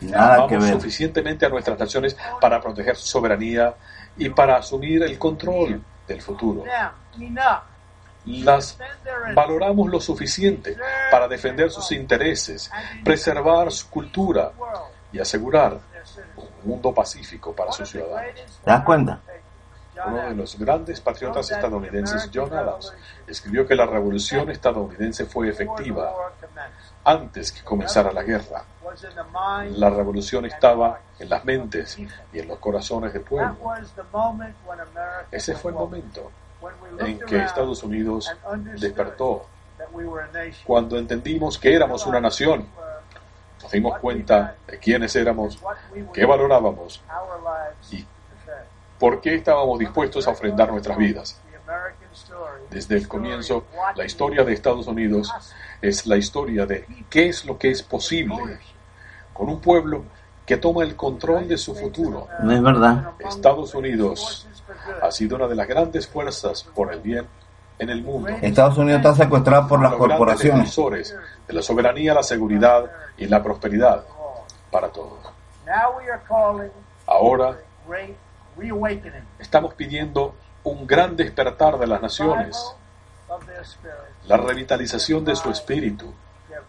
[0.00, 0.72] Nada que ver.
[0.72, 3.74] suficientemente a nuestras naciones para proteger su soberanía
[4.16, 6.64] y para asumir el control del futuro
[8.26, 8.78] las
[9.34, 10.76] valoramos lo suficiente
[11.10, 12.70] para defender sus intereses,
[13.04, 14.52] preservar su cultura
[15.12, 15.78] y asegurar
[16.36, 18.34] un mundo pacífico para sus ciudadanos.
[18.34, 19.20] ¿Te das cuenta?
[20.06, 22.92] Uno de los grandes patriotas estadounidenses, John Adams,
[23.26, 26.12] escribió que la revolución estadounidense fue efectiva
[27.02, 28.64] antes que comenzara la guerra.
[29.70, 31.98] La revolución estaba en las mentes
[32.32, 33.56] y en los corazones del pueblo.
[35.30, 36.30] Ese fue el momento
[36.98, 38.30] en que Estados Unidos
[38.78, 39.46] despertó.
[40.64, 42.66] Cuando entendimos que éramos una nación,
[43.62, 45.58] nos dimos cuenta de quiénes éramos,
[46.12, 47.02] qué valorábamos
[47.90, 48.04] y
[48.98, 51.40] por qué estábamos dispuestos a ofrendar nuestras vidas.
[52.70, 55.32] Desde el comienzo, la historia de Estados Unidos
[55.82, 58.58] es la historia de qué es lo que es posible
[59.32, 60.04] con un pueblo
[60.46, 62.28] que toma el control de su futuro.
[62.42, 63.12] No es verdad.
[63.18, 64.46] Estados Unidos
[65.02, 67.26] ha sido una de las grandes fuerzas por el bien
[67.78, 68.28] en el mundo.
[68.40, 70.74] Estados Unidos está secuestrado por las corporaciones.
[71.46, 74.04] de la soberanía, la seguridad y la prosperidad
[74.70, 75.18] para todos.
[77.06, 77.56] Ahora
[79.38, 80.34] estamos pidiendo
[80.64, 82.56] un gran despertar de las naciones,
[84.26, 86.12] la revitalización de su espíritu,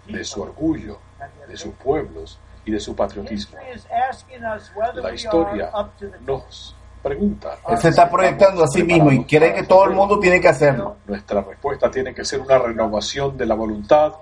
[0.07, 0.99] de su orgullo,
[1.47, 3.57] de sus pueblos y de su patriotismo.
[4.95, 5.71] La historia
[6.21, 6.75] nos
[7.07, 7.57] pregunta.
[7.69, 10.49] Él se está proyectando a sí mismo y cree que todo el mundo tiene que
[10.49, 10.97] hacerlo.
[11.07, 14.13] Nuestra respuesta tiene que ser una renovación de la voluntad,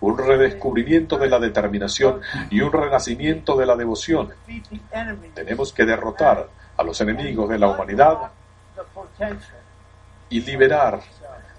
[0.00, 4.32] un redescubrimiento de la determinación y un renacimiento de la devoción.
[5.34, 8.18] Tenemos que derrotar a los enemigos de la humanidad
[10.28, 11.00] y liberar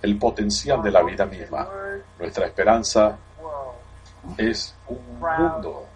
[0.02, 1.68] el potencial de la vida misma.
[2.20, 3.18] Nuestra esperanza
[4.38, 5.88] es un mundo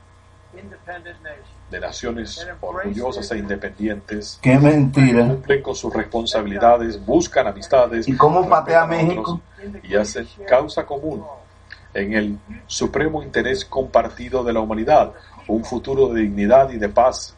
[1.69, 5.27] de naciones orgullosas e independientes Qué mentira.
[5.27, 9.41] cumplen con sus responsabilidades, buscan amistades ¿Y cómo patea a México?
[9.57, 11.23] otros y hacen causa común
[11.93, 15.11] en el supremo interés compartido de la humanidad,
[15.47, 17.35] un futuro de dignidad y de paz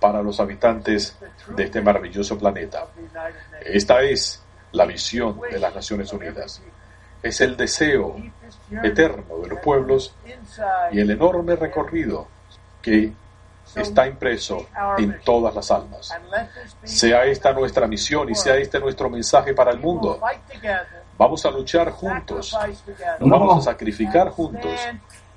[0.00, 1.16] para los habitantes
[1.54, 2.86] de este maravilloso planeta.
[3.64, 6.60] Esta es la visión de las Naciones Unidas.
[7.22, 8.16] Es el deseo
[8.82, 10.14] eterno de los pueblos
[10.92, 12.28] y el enorme recorrido
[12.84, 13.10] que
[13.74, 14.66] está impreso
[14.98, 16.14] en todas las almas.
[16.82, 20.20] Sea esta nuestra misión y sea este nuestro mensaje para el mundo.
[21.16, 22.56] Vamos a luchar juntos,
[23.20, 24.78] nos vamos a sacrificar juntos.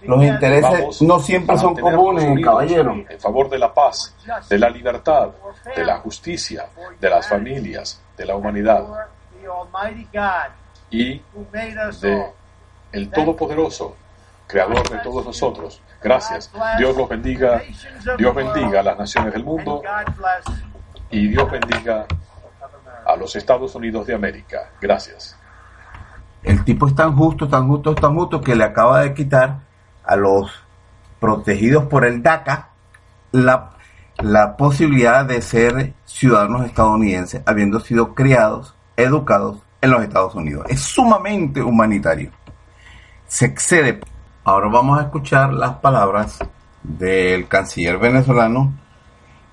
[0.01, 3.03] Los intereses Vamos no siempre son comunes, caballero.
[3.10, 4.13] En favor de la paz,
[4.49, 5.29] de la libertad,
[5.75, 6.67] de la justicia,
[6.99, 8.86] de las familias, de la humanidad
[10.91, 11.21] y
[12.01, 12.31] de
[12.91, 13.95] el Todopoderoso,
[14.47, 15.81] Creador de todos nosotros.
[16.01, 16.51] Gracias.
[16.77, 17.62] Dios los bendiga.
[18.17, 19.81] Dios bendiga a las naciones del mundo
[21.10, 22.05] y Dios bendiga
[23.05, 24.69] a los Estados Unidos de América.
[24.81, 25.38] Gracias.
[26.43, 29.60] El tipo es tan justo, tan justo, tan justo que le acaba de quitar
[30.03, 30.51] a los
[31.19, 32.69] protegidos por el DACA
[33.31, 33.71] la,
[34.19, 40.65] la posibilidad de ser ciudadanos estadounidenses, habiendo sido criados, educados en los Estados Unidos.
[40.69, 42.31] Es sumamente humanitario.
[43.27, 43.99] Se excede.
[44.47, 46.39] Ahora vamos a escuchar las palabras
[46.81, 48.71] del canciller venezolano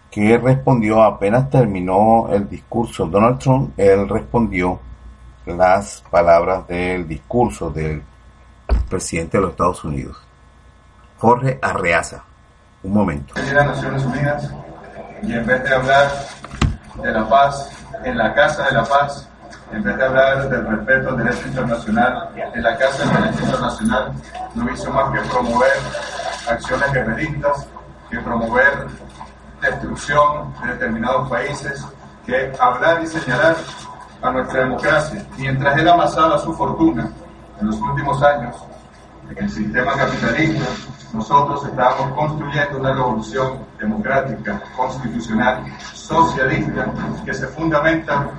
[0.09, 4.79] que respondió apenas terminó el discurso Donald Trump, él respondió
[5.47, 8.05] las palabras del discurso del
[8.89, 10.17] presidente de los Estados Unidos.
[11.19, 12.23] Jorge Arreaza.
[12.85, 13.35] Un momento.
[13.35, 14.49] venir a Naciones Unidas
[15.25, 16.13] y en vez de hablar
[17.03, 17.69] de la paz
[18.05, 19.29] en la Casa de la Paz,
[19.73, 24.13] en vez de hablar del respeto al derecho internacional en la Casa del Derecho Internacional,
[24.55, 25.73] no hizo más que promover
[26.49, 27.67] acciones guerreristas,
[28.11, 28.87] que promover
[29.61, 31.85] destrucción de determinados países,
[32.27, 33.57] que hablar y señalar
[34.23, 35.27] a nuestra democracia.
[35.37, 37.11] Mientras él amasaba su fortuna
[37.61, 38.57] en los últimos años,
[39.31, 40.65] en el sistema capitalista,
[41.13, 46.87] nosotros estábamos construyendo una revolución democrática, constitucional, socialista,
[47.25, 48.31] que se fundamenta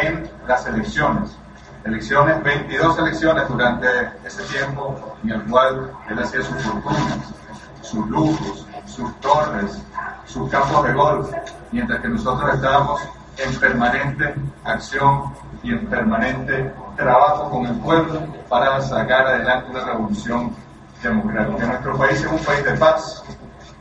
[0.00, 1.36] en las elecciones.
[1.84, 3.86] Elecciones, 22 elecciones durante
[4.24, 7.34] ese tiempo en el cual él hacía sus fortunas,
[7.82, 9.82] sus lujos, sus torres,
[10.26, 11.30] sus campos de golf,
[11.72, 13.00] mientras que nosotros estábamos
[13.38, 14.34] en permanente
[14.64, 15.32] acción
[15.62, 20.54] y en permanente trabajo con el pueblo para sacar adelante una revolución
[21.02, 21.66] democrática.
[21.66, 23.24] Nuestro país es un país de paz,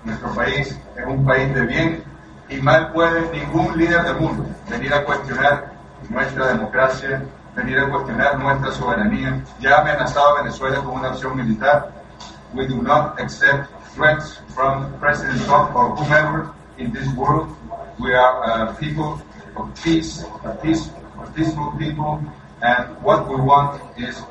[0.04, 2.04] nuestro país es un país de bien
[2.50, 5.77] y mal puede ningún líder del mundo venir a cuestionar
[6.10, 7.24] nuestra democracia,
[7.56, 9.44] venir a cuestionar nuestra soberanía.
[9.60, 11.92] Ya amenazado a Venezuela con una acción militar.
[12.54, 17.50] We do not accept threats from President Trump or whomever in this world.
[18.00, 19.22] We are uh, people
[19.56, 22.22] of peace, a peace, a peaceful people,
[22.62, 24.22] and what we want is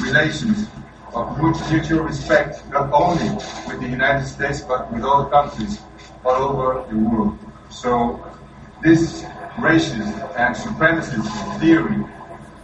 [0.00, 0.68] relations
[1.12, 1.38] of
[1.70, 3.28] mutual respect, not only
[3.66, 5.80] with the United States, but with all countries
[6.24, 7.38] all over the world.
[7.70, 8.24] So
[8.82, 9.24] this
[9.56, 11.96] racist and supremacist theory,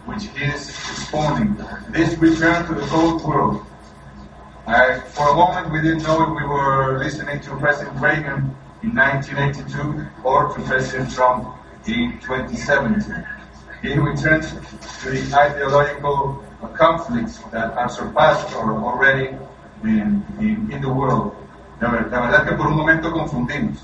[0.05, 1.55] which is expounding,
[1.89, 3.65] this return to the Cold War,
[4.67, 8.95] I, for a moment, we didn't know if we were listening to President Reagan in
[8.95, 13.25] 1982 or to President Trump in 2017.
[13.81, 16.43] He returned to the ideological
[16.75, 19.35] conflicts that are surpassed or already
[19.83, 21.35] in, in, in the world.
[21.81, 23.79] La verdad es que por un momento confundimos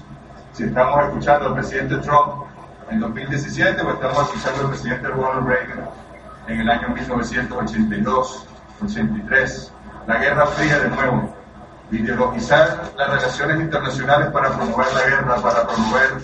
[0.53, 2.48] si estamos escuchando al presidente Trump
[2.91, 5.89] en 2017 o estamos escuchando al presidente Ronald Reagan
[6.47, 8.45] en el año 1982,
[8.83, 9.71] 83.
[10.07, 11.35] La Guerra Fría de nuevo.
[11.91, 16.17] Ideologizar las relaciones internacionales para promover la guerra, para promover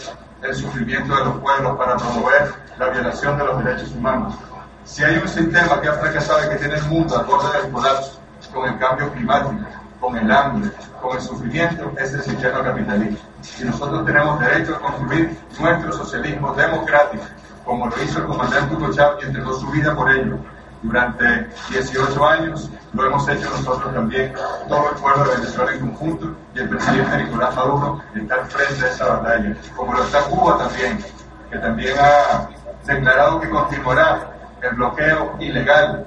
[0.44, 4.36] el sufrimiento de los pueblos, para promover la violación de los derechos humanos.
[4.84, 7.72] Si hay un sistema que ha fracasado y que tiene el mundo al borde del
[7.72, 8.20] colapso,
[8.54, 9.66] con el cambio climático,
[10.00, 10.70] con el hambre,
[11.02, 13.26] con el sufrimiento, es el sistema capitalista.
[13.60, 17.24] Y nosotros tenemos derecho a construir nuestro socialismo democrático,
[17.64, 20.38] como lo hizo el comandante Hugo Chávez y entregó su vida por ello.
[20.82, 24.34] Durante 18 años lo hemos hecho nosotros también,
[24.68, 28.86] todo el pueblo de Venezuela en conjunto, y el presidente Nicolás Maduro está al frente
[28.86, 31.04] de esa batalla, como lo está Cuba también,
[31.50, 32.50] que también ha
[32.86, 34.30] declarado que continuará
[34.62, 36.06] el bloqueo ilegal,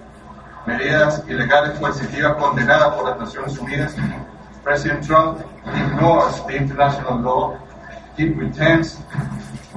[0.66, 3.96] medidas ilegales coercitivas condenadas por las Naciones Unidas.
[4.68, 7.58] President Trump ignores the international law.
[8.18, 9.00] He pretends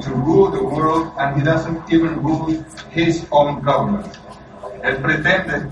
[0.02, 2.52] to rule the world and he doesn't even rule
[2.92, 4.12] his own government.
[4.84, 5.70] Él pretende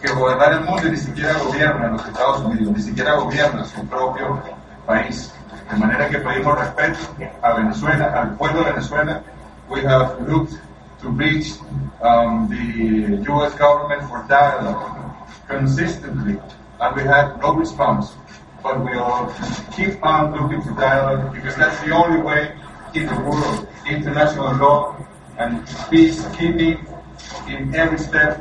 [0.00, 4.40] que gobernar el mundo ni siquiera gobierna los Estados Unidos, ni siquiera gobierna su propio
[4.86, 5.34] país.
[5.68, 7.00] De manera que pedimos respeto
[7.42, 9.20] a Venezuela, al pueblo de Venezuela.
[9.68, 10.60] We have looked
[11.02, 11.54] to reach
[12.00, 13.52] um, the U.S.
[13.58, 14.94] government for dialogue
[15.48, 16.38] consistently,
[16.78, 18.14] and we had no response.
[18.64, 19.30] But we'll
[19.76, 22.56] keep on looking for dialogue because that's the only way
[22.94, 24.96] in the world, international law
[25.36, 26.80] and peacekeeping
[27.46, 28.40] in every step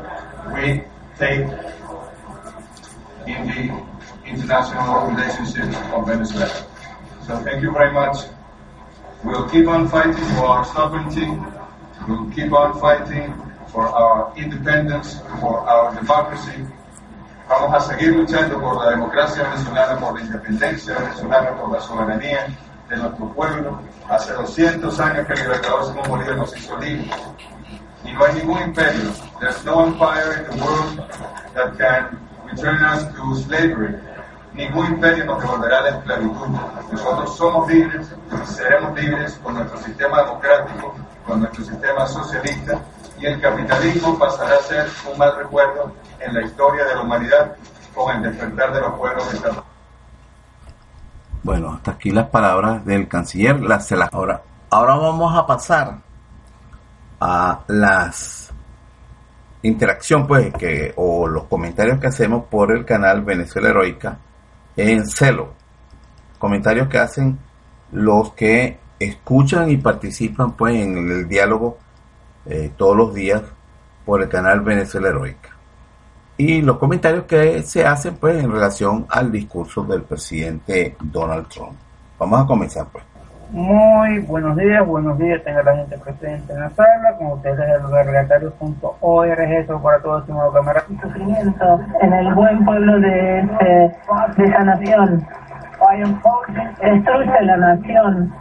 [0.55, 0.83] we
[1.17, 1.45] take
[3.27, 3.85] in the
[4.25, 6.67] international relationship of Venezuela.
[7.27, 8.27] So thank you very much.
[9.25, 11.27] We'll keep on fighting for our sovereignty.
[12.07, 13.33] We'll keep on fighting
[13.67, 16.65] for our independence, for our democracy.
[17.49, 22.47] Vamos a seguir luchando por la democracia venezolana, por la independencia venezolana, por la soberanía
[22.89, 23.79] de nuestro pueblo.
[24.09, 27.11] Hace 200 años que el libertador Simón Bolívar nos hizo libres.
[28.03, 29.11] Y no hay ningún imperio.
[29.39, 30.97] There's no empire in the world
[31.53, 32.19] that can
[32.49, 33.95] return us to slavery
[34.53, 36.47] ningún imperio nos devolverá la esclavitud.
[36.91, 42.79] Nosotros somos libres y seremos libres con nuestro sistema democrático, con nuestro sistema socialista,
[43.19, 45.91] y el capitalismo pasará a ser un mal recuerdo
[46.25, 47.55] en la historia de la humanidad
[47.93, 49.63] con el despertar de los pueblos de esta
[51.43, 53.59] Bueno, hasta aquí las palabras del canciller.
[53.61, 55.97] Las, ahora, ahora vamos a pasar
[57.19, 58.53] a las
[59.63, 64.17] interacción pues que o los comentarios que hacemos por el canal Venezuela Heroica
[64.75, 65.53] en celo.
[66.37, 67.39] Comentarios que hacen
[67.91, 71.77] los que escuchan y participan pues en el diálogo
[72.45, 73.41] eh, todos los días
[74.05, 75.52] por el canal Venezuela Heroica.
[76.45, 81.71] Y los comentarios que se hacen pues en relación al discurso del presidente Donald Trump.
[82.19, 83.05] Vamos a comenzar pues.
[83.51, 87.89] Muy buenos días, buenos días, tenga la gente presente en la sala, con ustedes el
[87.89, 90.83] vergatario.org, eso para todo estimado cámara.
[91.01, 95.25] Sufrimiento en el buen pueblo de, de, esa nación.
[96.81, 98.33] Destruye la nación,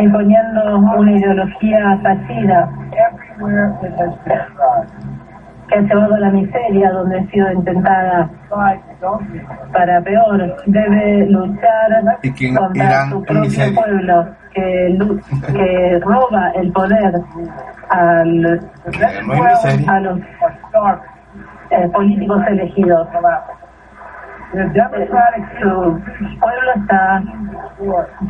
[0.00, 2.68] imponiendo una ideología fallida
[5.70, 8.30] que ha llevado a la miseria donde ha sido intentada
[9.72, 10.56] para peor.
[10.66, 12.18] Debe luchar
[12.56, 14.98] contra su propio pueblo que,
[15.52, 17.20] que roba el poder
[17.88, 18.60] al,
[19.86, 20.18] a los
[21.70, 23.08] eh, políticos elegidos.
[25.60, 26.00] Su
[26.40, 27.22] pueblo está,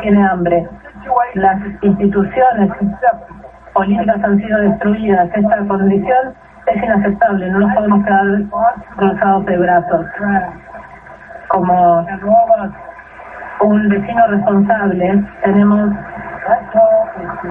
[0.01, 0.69] tiene hambre.
[1.35, 2.71] Las instituciones
[3.73, 5.31] políticas han sido destruidas.
[5.35, 6.35] Esta condición
[6.71, 8.27] es inaceptable, no nos podemos quedar
[8.97, 10.07] cruzados de brazos.
[11.49, 12.07] Como
[13.61, 15.91] un vecino responsable, tenemos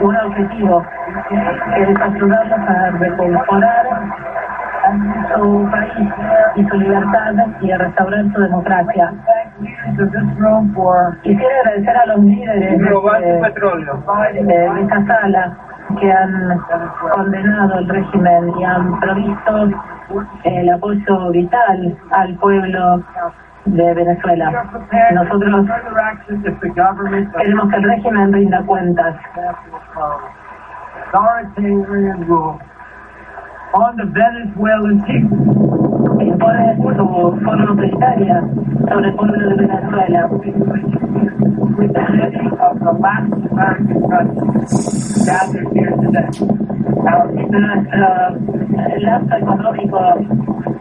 [0.02, 0.86] un objetivo,
[1.30, 3.86] que es ayudarlos a reconfortar
[5.36, 6.10] su país
[6.56, 9.14] y su libertad y a restaurar su democracia.
[11.22, 15.58] Quisiera agradecer a los líderes de, de esta sala
[15.98, 16.60] que han
[17.14, 19.70] condenado el régimen y han provisto
[20.44, 23.04] el apoyo vital al pueblo
[23.66, 24.66] de Venezuela.
[25.14, 25.66] Nosotros
[27.38, 29.16] queremos que el régimen rinda cuentas.
[36.20, 38.44] Impone su forma autoritaria
[38.90, 40.30] sobre el pueblo de Venezuela.
[41.80, 42.04] Nuestro
[49.00, 50.00] lazo económico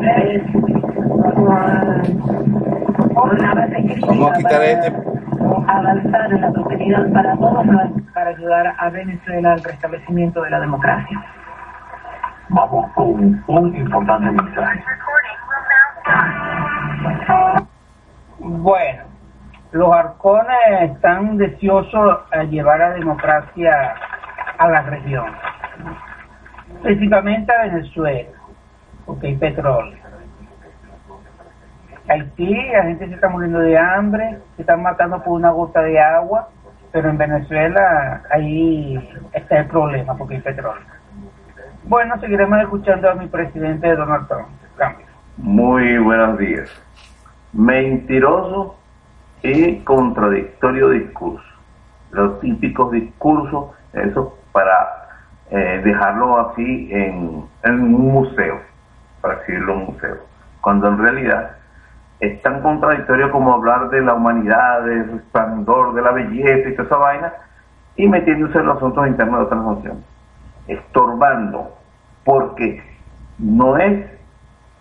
[0.00, 0.42] es
[3.14, 4.92] una base para este.
[5.68, 7.66] avanzar en la prosperidad para todos
[8.12, 11.24] para ayudar a Venezuela al restablecimiento de la democracia.
[12.48, 14.82] Vamos con un importante mensaje.
[18.40, 19.02] Bueno,
[19.72, 23.94] los arcones están deseosos a llevar a democracia
[24.56, 25.26] a la región,
[26.82, 28.30] principalmente a Venezuela,
[29.04, 29.98] porque hay petróleo.
[32.08, 36.00] Haití, la gente se está muriendo de hambre, se están matando por una gota de
[36.00, 36.48] agua,
[36.90, 38.96] pero en Venezuela ahí
[39.34, 40.82] está el problema, porque hay petróleo.
[41.84, 44.48] Bueno, seguiremos escuchando a mi presidente Donald Trump.
[44.76, 45.06] Cambio.
[45.36, 46.70] Muy buenos días.
[47.52, 48.77] Mentiroso
[49.42, 51.44] y contradictorio discurso.
[52.10, 55.08] Los típicos discursos, eso para
[55.50, 58.60] eh, dejarlo así en, en un museo,
[59.20, 60.16] para en un museo.
[60.60, 61.56] Cuando en realidad
[62.20, 66.86] es tan contradictorio como hablar de la humanidad, del esplendor, de la belleza y toda
[66.86, 67.32] esa vaina,
[67.96, 70.04] y metiéndose en los asuntos internos de otras naciones,
[70.66, 71.76] estorbando,
[72.24, 72.82] porque
[73.38, 74.06] no es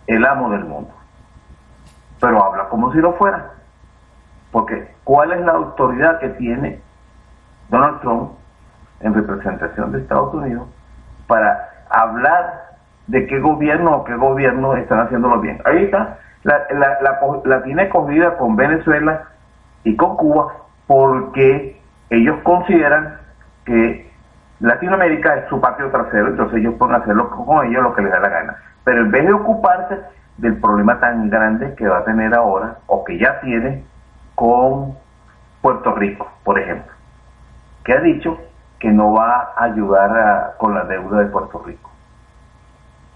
[0.06, 0.98] el amo del mundo
[2.20, 3.52] pero habla como si lo fuera.
[4.50, 6.80] Porque ¿cuál es la autoridad que tiene
[7.68, 8.30] Donald Trump
[9.00, 10.68] en representación de Estados Unidos
[11.26, 12.68] para hablar
[13.06, 15.60] de qué gobierno o qué gobierno están haciéndolo bien?
[15.64, 19.24] Ahí está, la, la, la, la tiene cogida con Venezuela
[19.84, 20.52] y con Cuba
[20.86, 21.80] porque
[22.10, 23.18] ellos consideran
[23.64, 24.10] que
[24.60, 28.20] Latinoamérica es su patio trasero, entonces ellos pueden hacerlo con ellos lo que les da
[28.20, 28.56] la gana.
[28.84, 29.98] Pero en vez de ocuparse
[30.38, 33.84] del problema tan grande que va a tener ahora, o que ya tiene,
[34.38, 34.96] con
[35.60, 36.92] Puerto Rico, por ejemplo,
[37.84, 38.38] que ha dicho
[38.78, 41.90] que no va a ayudar con la deuda de Puerto Rico,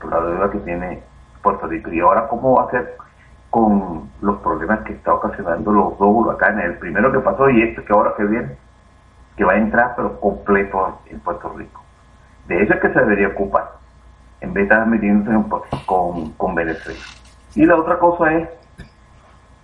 [0.01, 1.01] por la deuda que tiene
[1.41, 1.93] Puerto Rico.
[1.93, 2.97] Y ahora, ¿cómo va a hacer
[3.51, 6.65] con los problemas que está ocasionando los dos huracanes?
[6.65, 8.57] El primero que pasó y este que ahora que viene
[9.37, 11.85] que va a entrar pero completo en Puerto Rico.
[12.49, 13.71] De eso es que se debería ocupar,
[14.41, 17.01] en vez de estar metiéndose con, con Venezuela.
[17.55, 18.49] Y la otra cosa es,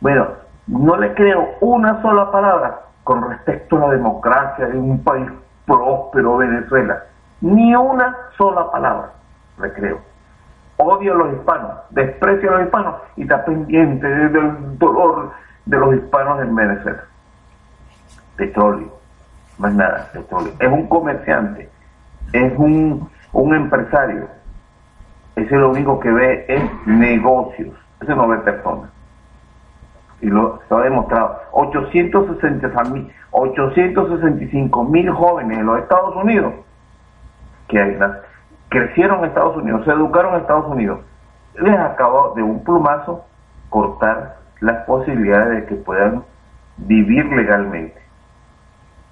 [0.01, 0.29] bueno,
[0.69, 5.29] no le creo una sola palabra con respecto a la democracia en un país
[5.67, 7.05] próspero, Venezuela.
[7.41, 9.11] Ni una sola palabra
[9.61, 9.99] le creo.
[10.77, 15.33] Odio a los hispanos, desprecio a los hispanos y está pendiente del dolor
[15.65, 17.05] de los hispanos en Venezuela.
[18.37, 18.93] Petróleo,
[19.59, 20.11] más nada,
[20.61, 21.69] Es un comerciante,
[22.33, 24.29] es un, un empresario.
[25.35, 28.91] Ese lo único que ve es negocios, ese no ve personas.
[30.21, 31.41] Y lo, se ha demostrado.
[33.31, 36.55] 865 mil jóvenes en los Estados Unidos
[37.69, 37.99] que
[38.71, 41.01] crecieron en Estados Unidos, se educaron en Estados Unidos,
[41.55, 43.25] les acabó de un plumazo
[43.69, 46.25] cortar las posibilidades de que puedan
[46.79, 48.01] vivir legalmente.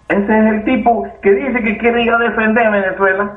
[0.08, 3.36] Ese es el tipo que dice que quiere ir a defender a Venezuela,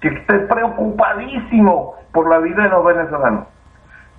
[0.00, 3.46] que está preocupadísimo por la vida de los venezolanos.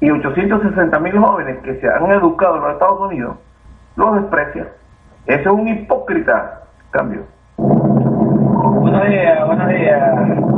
[0.02, 3.36] Y 860 mil jóvenes que se han educado en los Estados Unidos
[3.96, 4.68] los desprecia.
[5.26, 6.62] Ese es un hipócrita.
[6.92, 7.24] Cambio.
[7.58, 10.49] Buenos días, buenos días,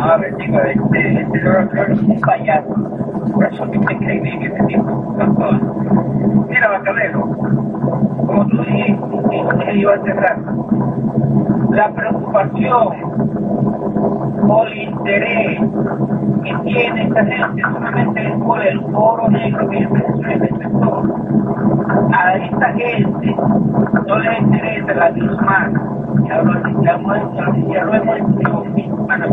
[0.00, 2.74] Ver, chico, este, este es un payaso.
[3.34, 5.14] Por eso que te creí que este tipo,
[6.48, 7.20] Mira, Bacalero,
[8.26, 10.38] como tú dijiste, que iba a cerrar,
[11.70, 12.88] la preocupación
[14.48, 15.60] o el interés
[16.44, 21.14] que tiene esta gente solamente es por el oro negro que en el sector.
[22.12, 23.36] A esta gente
[24.08, 25.82] no les interesa la vida humana.
[26.26, 26.98] Ya lo, ya,
[27.68, 29.32] ya lo hemos dicho para la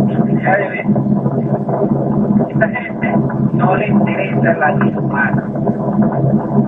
[2.49, 3.15] Esta gente
[3.53, 5.43] no le interesa la vida humana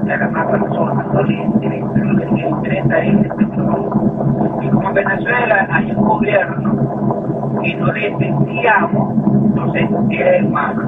[0.04, 4.60] de las más personas, no le interesa, lo que le interesa es el petróleo.
[4.62, 9.16] Y como en Venezuela hay un gobierno y no le enviamos,
[9.46, 10.84] entonces es el malo.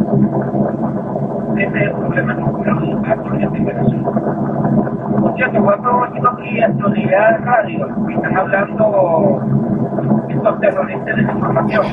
[1.58, 4.12] Ese es el problema que ocurre en Venezuela.
[5.22, 9.42] Por cierto, fue propósito aquí en Actualidad Radio, están hablando
[10.60, 11.86] terroristas de información,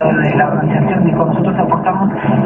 [0.00, 1.12] de la organización y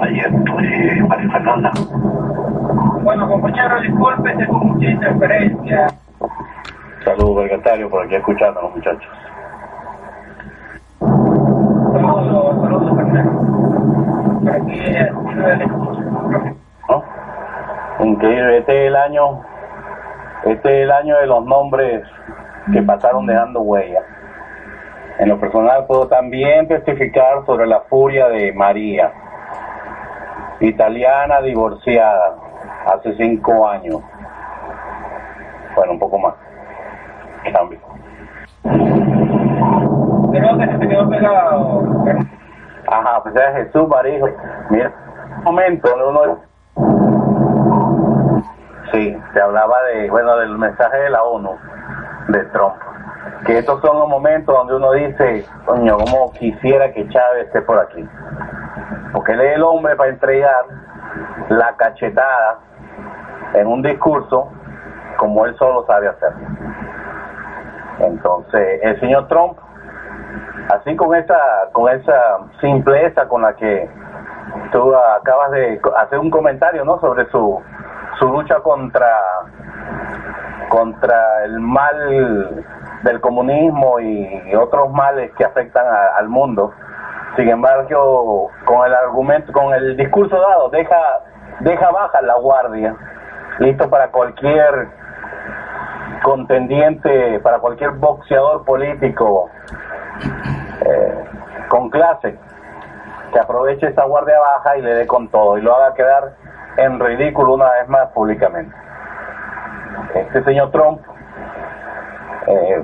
[0.00, 1.70] ayer eh, María Fernanda.
[3.02, 5.86] Bueno, compañero, disculpe, tengo mucha interferencia.
[7.04, 9.10] Saludos, Vergatario, por aquí escuchando a los muchachos.
[11.00, 12.90] Saludos, saludos,
[14.40, 14.80] Por aquí,
[16.88, 17.04] ¿No?
[18.04, 19.40] Increíble, este es el año
[20.44, 22.04] Este es el año de los nombres
[22.72, 24.02] que pasaron dejando huella.
[25.18, 29.12] En lo personal puedo también testificar sobre la furia de María,
[30.60, 32.36] italiana divorciada
[32.86, 34.00] hace cinco años.
[35.78, 36.34] Bueno, un poco más.
[37.52, 37.78] Cambio.
[40.32, 41.84] Creo que se te quedó pegado.
[42.88, 44.24] Ajá, pues es Jesús María.
[44.70, 44.92] Mira,
[45.38, 46.40] un momento uno
[48.90, 51.56] Sí, se hablaba de, bueno, del mensaje de la ONU,
[52.26, 52.74] de Trump.
[53.46, 57.78] Que estos son los momentos donde uno dice, coño, como quisiera que Chávez esté por
[57.78, 58.04] aquí.
[59.12, 60.64] Porque él es el hombre para entregar
[61.50, 62.58] la cachetada
[63.54, 64.50] en un discurso
[65.18, 66.32] como él solo sabe hacer.
[67.98, 69.58] Entonces, el señor Trump,
[70.72, 71.38] así con esa,
[71.72, 73.90] con esa simpleza con la que
[74.72, 76.98] tú acabas de hacer un comentario, ¿no?
[77.00, 77.60] Sobre su
[78.18, 79.08] su lucha contra
[80.68, 82.64] contra el mal
[83.02, 86.72] del comunismo y otros males que afectan al mundo.
[87.36, 90.96] Sin embargo, con el argumento, con el discurso dado, deja
[91.60, 92.94] deja baja la guardia,
[93.58, 94.88] listo para cualquier
[96.22, 99.50] contendiente, para cualquier boxeador político
[100.84, 101.24] eh,
[101.68, 102.36] con clase
[103.32, 106.32] que aproveche esa guardia baja y le dé con todo y lo haga quedar
[106.76, 108.74] en ridículo una vez más públicamente.
[110.14, 111.00] Este señor Trump
[112.46, 112.82] eh,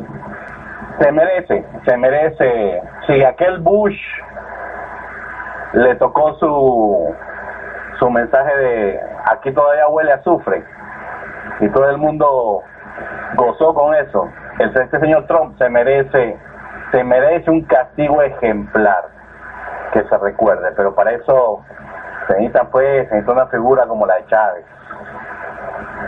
[1.01, 3.99] se merece, se merece, si aquel Bush
[5.73, 7.15] le tocó su,
[7.99, 10.63] su mensaje de aquí todavía huele a azufre
[11.61, 12.63] y todo el mundo
[13.37, 14.29] gozó con eso,
[14.59, 16.39] este señor Trump se merece,
[16.93, 19.05] se merece un castigo ejemplar
[19.93, 21.61] que se recuerde, pero para eso
[22.27, 24.65] se necesita pues, se necesita una figura como la de Chávez.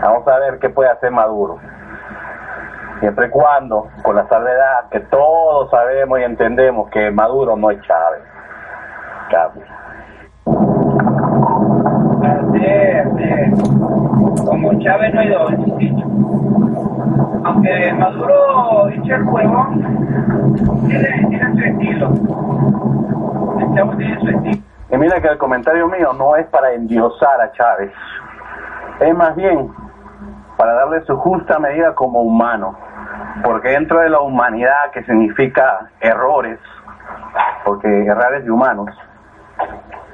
[0.02, 1.58] Vamos a ver qué puede hacer Maduro.
[3.00, 7.80] Siempre y cuando, con la salvedad que todos sabemos y entendemos que Maduro no es
[7.82, 8.22] Chávez.
[9.30, 9.64] Chávez.
[14.44, 15.52] Como Chávez no hay dos,
[17.44, 19.66] Aunque Maduro eche el juego,
[20.86, 22.10] tiene, tiene su estilo.
[23.60, 24.62] El tiene su estilo.
[24.90, 27.92] Y mira que el comentario mío no es para endiosar a Chávez,
[29.00, 29.70] es más bien
[30.56, 32.78] para darle su justa medida como humano,
[33.44, 36.58] porque dentro de la humanidad que significa errores,
[37.64, 38.88] porque errores de humanos,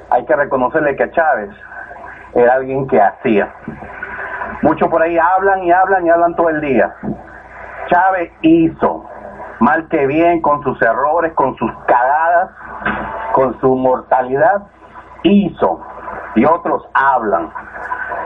[0.09, 1.49] hay que reconocerle que a Chávez
[2.35, 3.53] era alguien que hacía.
[4.61, 6.93] Muchos por ahí hablan y hablan y hablan todo el día.
[7.87, 9.05] Chávez hizo,
[9.59, 12.49] mal que bien, con sus errores, con sus cagadas,
[13.33, 14.63] con su mortalidad,
[15.23, 15.81] hizo
[16.35, 17.51] y otros hablan.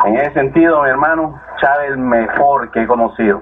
[0.05, 3.41] En ese sentido, mi hermano, Chávez el mejor que he conocido.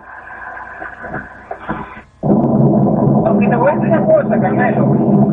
[2.22, 5.25] Aunque te voy a decir una Carmelo.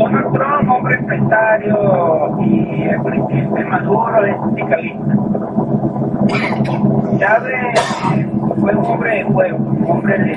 [0.00, 1.76] Donald Trump, hombre empresario
[2.40, 5.14] y el presidente Maduro es sindicalista.
[7.18, 8.26] Chávez
[8.58, 10.32] fue un hombre de juego, un hombre de...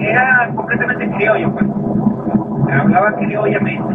[0.00, 1.66] Era completamente criollo, pues
[2.72, 3.94] hablaba criollamente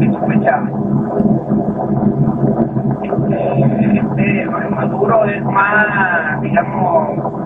[0.00, 0.70] y sospechaba.
[3.02, 7.40] Este, este Maduro es más, digamos,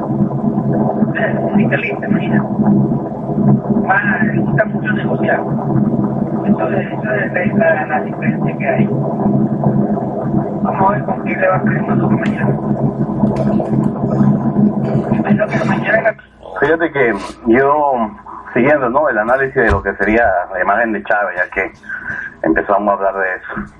[1.49, 2.49] sindicalista, imagínate.
[3.87, 5.41] Más, le gusta mucho negociar.
[6.47, 8.87] Eso, eso es la, la diferencia que hay.
[10.63, 12.55] Vamos a ver con qué le va a hacer Maduro mañana.
[16.61, 17.15] Fíjate que
[17.47, 18.11] yo
[18.53, 19.09] siguiendo ¿no?
[19.09, 21.73] el análisis de lo que sería la imagen de Chávez, ya que
[22.43, 23.75] empezamos a hablar de eso.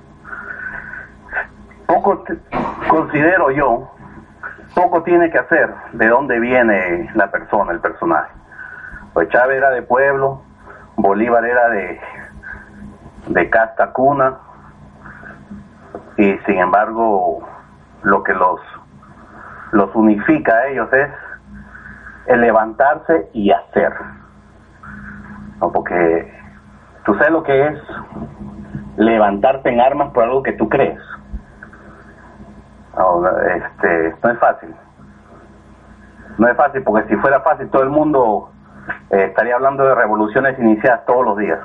[1.87, 2.23] Poco
[2.87, 3.94] considero yo,
[4.75, 8.31] poco tiene que hacer de dónde viene la persona, el personaje.
[9.13, 10.41] Pues Chávez era de pueblo,
[10.97, 11.99] Bolívar era de,
[13.27, 14.37] de casta cuna,
[16.17, 17.47] y sin embargo
[18.03, 18.59] lo que los,
[19.71, 21.09] los unifica a ellos es
[22.27, 23.93] el levantarse y hacer
[25.61, 25.71] ¿no?
[25.71, 26.33] Porque
[27.05, 27.79] tú sabes lo que es
[28.97, 30.99] levantarte en armas por algo que tú crees.
[32.97, 34.75] No, este, no es fácil.
[36.37, 38.51] No es fácil porque si fuera fácil todo el mundo
[39.09, 41.59] eh, estaría hablando de revoluciones iniciadas todos los días.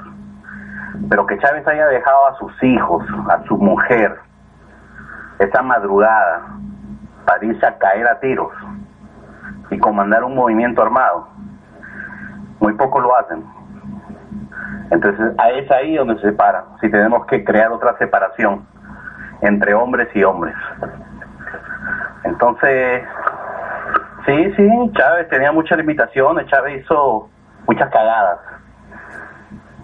[1.08, 4.18] Pero que Chávez haya dejado a sus hijos, a su mujer,
[5.38, 6.42] esa madrugada
[7.24, 8.52] para irse a caer a tiros
[9.70, 11.28] y comandar un movimiento armado,
[12.58, 13.44] muy poco lo hacen.
[14.90, 18.66] Entonces, es ahí donde se separa, si tenemos que crear otra separación
[19.40, 20.54] entre hombres y hombres.
[22.24, 23.02] Entonces,
[24.26, 27.28] sí, sí, Chávez tenía muchas limitaciones, Chávez hizo
[27.66, 28.38] muchas cagadas.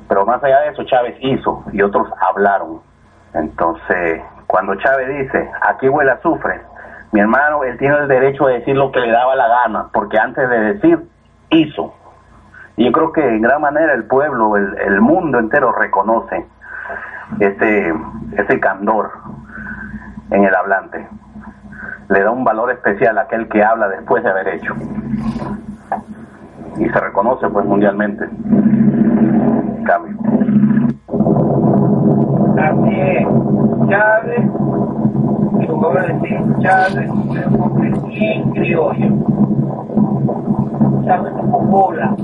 [0.08, 2.80] Pero más allá de eso, Chávez hizo y otros hablaron.
[3.34, 6.60] Entonces, cuando Chávez dice, aquí huele azufre,
[7.12, 10.18] mi hermano, él tiene el derecho de decir lo que le daba la gana, porque
[10.18, 11.08] antes de decir,
[11.50, 11.94] hizo.
[12.76, 16.46] Y yo creo que en gran manera el pueblo, el, el mundo entero reconoce
[17.40, 17.94] ese,
[18.36, 19.10] ese candor
[20.30, 21.08] en el hablante.
[22.08, 24.74] Le da un valor especial a aquel que habla después de haber hecho.
[26.78, 28.28] Y se reconoce pues mundialmente.
[29.84, 30.16] Cambio.
[32.58, 33.26] Así es.
[33.88, 34.50] Chávez,
[35.94, 39.08] a decir, Chávez es un hombre bien criollo.
[41.04, 42.16] Chávez como bola.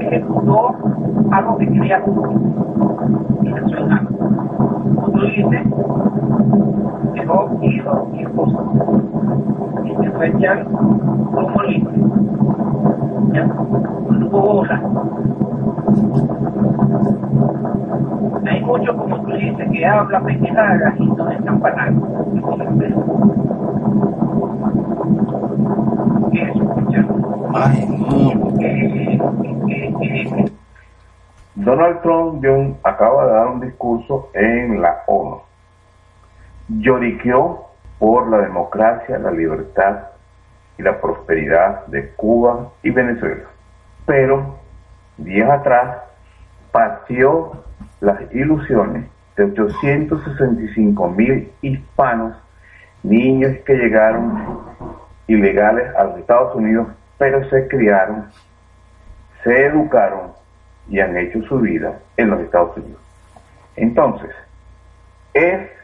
[0.00, 0.76] Ejecutó
[1.32, 2.02] algo que quería
[3.42, 4.18] y eso es algo.
[5.02, 5.18] Como
[7.14, 8.58] dejó hijo y esposa.
[9.84, 11.94] Y se fue a echar como libre.
[13.32, 14.82] Ya, no tuvo bola.
[18.46, 22.18] Hay muchos, como tú dices, que hablan pendejadas y no están para nada.
[31.56, 35.47] Donald Trump John, acaba de dar un discurso en la ONU.
[36.68, 40.08] Lloriqueó por la democracia, la libertad
[40.78, 43.44] y la prosperidad de Cuba y Venezuela.
[44.06, 44.58] Pero
[45.16, 45.98] días atrás
[46.70, 47.64] paseó
[48.00, 49.06] las ilusiones
[49.36, 52.36] de 865 mil hispanos,
[53.02, 54.60] niños que llegaron
[55.26, 56.88] ilegales a los Estados Unidos,
[57.18, 58.26] pero se criaron,
[59.42, 60.32] se educaron
[60.88, 63.00] y han hecho su vida en los Estados Unidos.
[63.76, 64.30] Entonces,
[65.34, 65.77] ¿es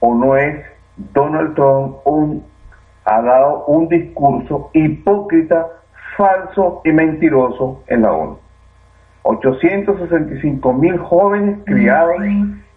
[0.00, 0.64] o no es
[0.96, 2.44] Donald Trump un,
[3.04, 5.66] ha dado un discurso hipócrita,
[6.16, 8.38] falso y mentiroso en la ONU?
[9.22, 12.16] 865 mil jóvenes criados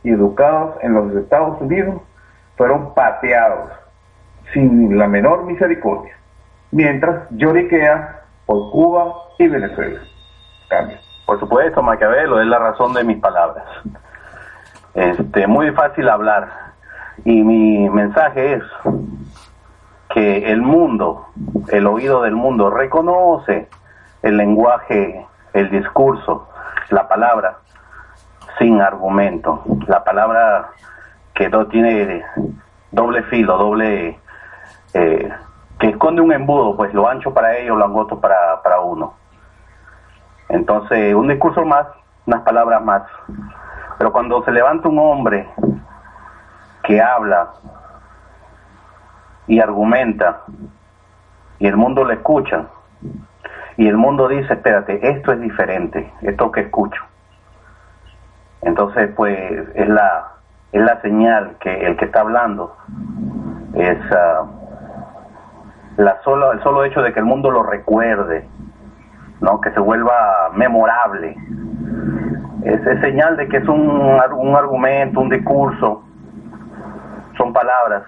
[0.03, 2.01] y educados en los Estados Unidos
[2.57, 3.71] fueron pateados
[4.53, 6.15] sin la menor misericordia,
[6.71, 10.01] mientras lloriquea por Cuba y Venezuela.
[10.69, 10.97] Cambio.
[11.26, 13.65] Por supuesto, Maquiavelo, es la razón de mis palabras.
[14.93, 16.72] Este, muy fácil hablar.
[17.26, 18.64] Y mi mensaje es
[20.09, 21.28] que el mundo,
[21.70, 23.70] el oído del mundo, reconoce
[24.22, 26.49] el lenguaje, el discurso,
[26.89, 27.57] la palabra
[28.59, 30.70] sin argumento, la palabra
[31.34, 32.24] que no tiene
[32.91, 34.20] doble filo, doble,
[34.93, 35.30] eh,
[35.80, 39.16] que esconde un embudo, pues lo ancho para ellos, lo angosto para, para uno.
[40.49, 41.88] Entonces, un discurso más,
[42.28, 43.03] unas palabras más.
[43.97, 45.49] Pero cuando se levanta un hombre
[46.84, 47.53] que habla
[49.47, 50.41] y argumenta
[51.59, 52.65] y el mundo le escucha
[53.77, 57.01] y el mundo dice, espérate, esto es diferente, esto que escucho.
[58.61, 59.39] Entonces, pues
[59.73, 60.34] es la
[60.73, 62.75] es la señal que el que está hablando
[63.75, 64.47] es uh,
[65.97, 68.47] la solo, el solo hecho de que el mundo lo recuerde,
[69.39, 69.61] ¿no?
[69.61, 71.36] que se vuelva memorable.
[72.63, 76.03] Es, es señal de que es un, un argumento, un discurso,
[77.44, 78.04] son palabras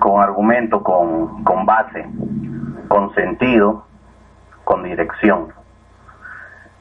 [0.00, 2.04] con argumento, con, base,
[2.88, 3.84] con sentido,
[4.64, 5.48] con dirección.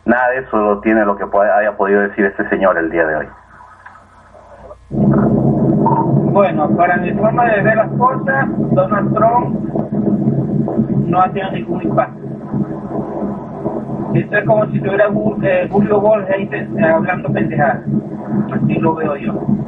[0.06, 3.28] Nada de eso tiene lo que haya podido decir este señor el día de hoy.
[4.90, 9.60] Bueno, para mi forma de ver las cosas, Donald Trump
[11.06, 12.20] no ha tenido ningún impacto.
[14.16, 15.10] Esto es como si tuviera
[15.44, 16.50] eh, Julio Borges
[16.84, 17.84] hablando pendejadas.
[18.52, 19.60] Así lo veo yo.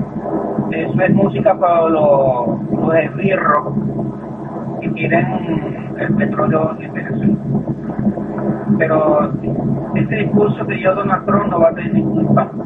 [0.72, 3.74] Eso es música para los, los esbirros
[4.80, 7.36] que quieren el petróleo de Venezuela.
[8.78, 9.34] Pero
[9.96, 12.64] este discurso que dio Donald Trump no va a tener ningún impacto.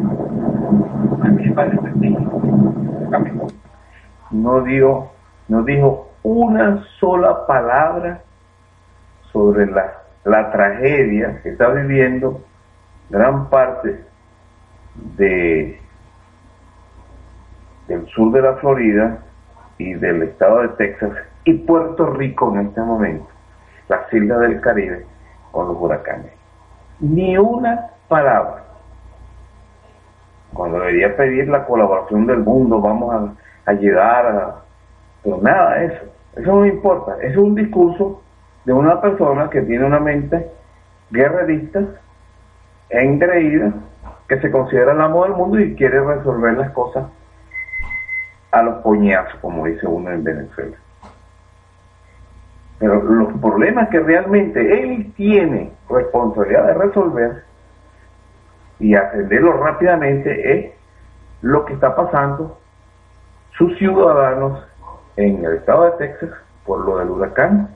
[4.31, 5.07] No dio,
[5.47, 8.21] no dijo una sola palabra
[9.31, 9.93] sobre la,
[10.25, 12.41] la tragedia que está viviendo
[13.09, 14.03] gran parte
[15.17, 15.81] de
[17.87, 19.19] del sur de la Florida
[19.77, 21.11] y del estado de Texas
[21.43, 23.27] y Puerto Rico en este momento,
[23.87, 25.05] las islas del Caribe
[25.51, 26.31] con los huracanes.
[26.99, 28.63] Ni una palabra.
[30.53, 34.55] Cuando debería pedir la colaboración del mundo, vamos a, ayudar a...
[35.23, 36.05] Pero nada, eso.
[36.35, 37.17] Eso no importa.
[37.21, 38.21] Es un discurso
[38.63, 40.49] de una persona que tiene una mente
[41.11, 41.81] guerrerista,
[42.89, 43.73] engreída,
[44.27, 47.05] que se considera el amo del mundo y quiere resolver las cosas
[48.55, 50.77] a los coñazos, como dice uno en Venezuela.
[52.79, 57.43] Pero los problemas que realmente él tiene responsabilidad de resolver
[58.79, 60.71] y atenderlo rápidamente es
[61.41, 62.57] lo que está pasando
[63.57, 64.65] sus ciudadanos
[65.17, 66.29] en el estado de Texas
[66.65, 67.75] por lo del huracán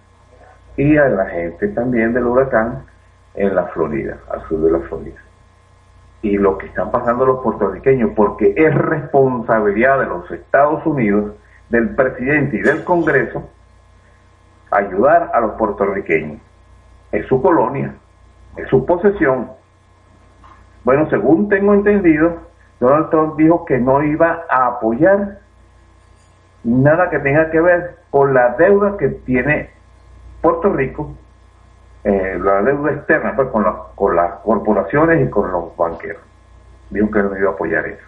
[0.78, 2.86] y a la gente también del huracán
[3.36, 5.20] en la Florida, al sur de la Florida.
[6.22, 11.34] Y lo que están pasando los puertorriqueños, porque es responsabilidad de los Estados Unidos,
[11.70, 13.48] del presidente y del Congreso,
[14.72, 16.42] ayudar a los puertorriqueños.
[17.12, 17.96] Es su colonia,
[18.58, 19.52] es su posesión.
[20.84, 22.50] Bueno, según tengo entendido,
[22.80, 25.40] Donald Trump dijo que no iba a apoyar
[26.64, 29.70] nada que tenga que ver con la deuda que tiene
[30.42, 31.14] Puerto Rico,
[32.04, 36.22] eh, la deuda externa pues, con, con las corporaciones y con los banqueros.
[36.89, 38.06] Dijo que no iba a apoyar eso.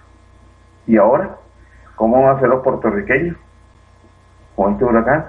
[0.87, 1.35] ¿Y ahora?
[1.95, 3.37] ¿Cómo van a hacer los puertorriqueños
[4.55, 5.25] con este huracán?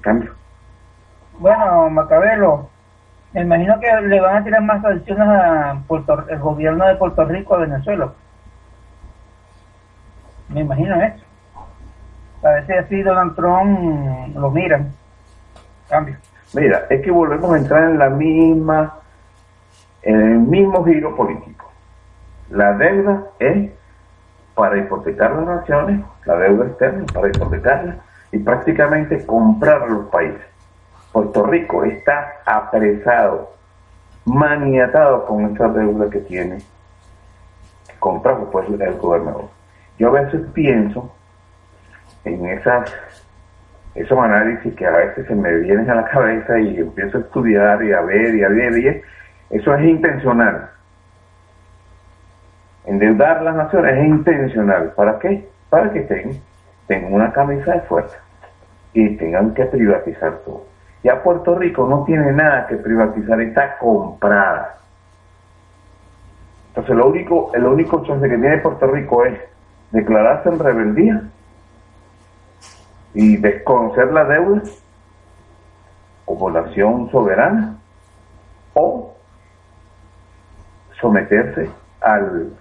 [0.00, 0.32] Cambio.
[1.38, 2.70] Bueno, Macabelo,
[3.32, 7.58] me imagino que le van a tirar más sanciones al gobierno de Puerto Rico a
[7.58, 8.12] Venezuela.
[10.48, 11.24] Me imagino eso.
[12.42, 14.92] A si así Donald Trump lo miran.
[15.88, 16.16] Cambio.
[16.54, 19.00] Mira, es que volvemos a entrar en la misma,
[20.02, 21.70] en el mismo giro político.
[22.50, 23.70] La deuda es
[24.54, 27.96] para hipotecar las naciones, la deuda externa para hipotecarla
[28.32, 30.40] y prácticamente comprar los países.
[31.12, 33.52] Puerto Rico está apresado,
[34.24, 36.58] maniatado con esa deuda que tiene,
[37.98, 39.48] comprado pues el gobernador.
[39.98, 41.10] Yo a veces pienso
[42.24, 42.92] en esas
[43.96, 47.82] esos análisis que a veces se me vienen a la cabeza y empiezo a estudiar
[47.82, 49.02] y a ver y a ver y
[49.50, 50.68] eso es intencional.
[52.84, 54.92] Endeudar las naciones es intencional.
[54.94, 55.48] ¿Para qué?
[55.70, 56.36] Para que tengan,
[56.86, 58.18] tengan una camisa de fuerza
[58.92, 60.64] y tengan que privatizar todo.
[61.02, 64.78] Ya Puerto Rico no tiene nada que privatizar, está comprada.
[66.68, 69.38] Entonces lo único, el único chance que tiene Puerto Rico es
[69.92, 71.22] declararse en rebeldía
[73.16, 74.60] y desconocer la deuda
[76.26, 77.78] como nación soberana
[78.74, 79.14] o
[81.00, 81.70] someterse
[82.02, 82.52] al,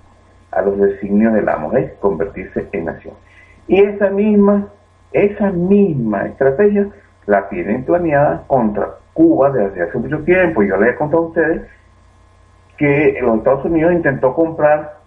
[0.51, 3.15] a los designios del amo, es convertirse en nación.
[3.67, 4.69] Y esa misma,
[5.11, 6.87] esa misma estrategia
[7.25, 10.63] la tienen planeada contra Cuba desde hace mucho tiempo.
[10.63, 11.67] Yo les he contado a ustedes
[12.77, 14.99] que los Estados Unidos intentó comprar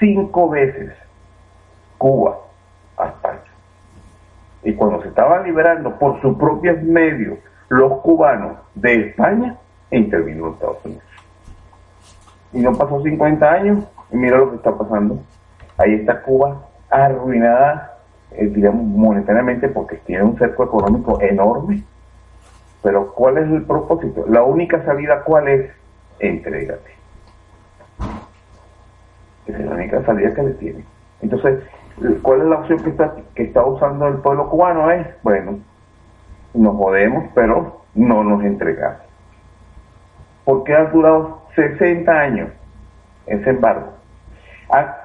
[0.00, 0.92] cinco veces
[1.98, 2.36] Cuba
[2.96, 3.45] a España.
[4.66, 7.38] Y cuando se estaban liberando por sus propios medios
[7.68, 9.56] los cubanos de España,
[9.92, 11.04] intervino Estados Unidos.
[12.52, 15.20] Y no pasó 50 años y mira lo que está pasando.
[15.78, 17.96] Ahí está Cuba arruinada,
[18.32, 21.84] eh, digamos, monetariamente porque tiene un cerco económico enorme.
[22.82, 24.24] Pero ¿cuál es el propósito?
[24.28, 25.70] La única salida, ¿cuál es?
[26.18, 26.90] Entrégate.
[29.46, 30.84] Esa es la única salida que le tiene.
[31.22, 31.60] Entonces,
[32.22, 34.90] ¿Cuál es la opción que está, que está usando el pueblo cubano?
[34.90, 35.60] Es, bueno,
[36.52, 39.00] nos jodemos, pero no nos entregamos.
[40.44, 42.50] Porque ha durado 60 años
[43.26, 43.94] ese embargo.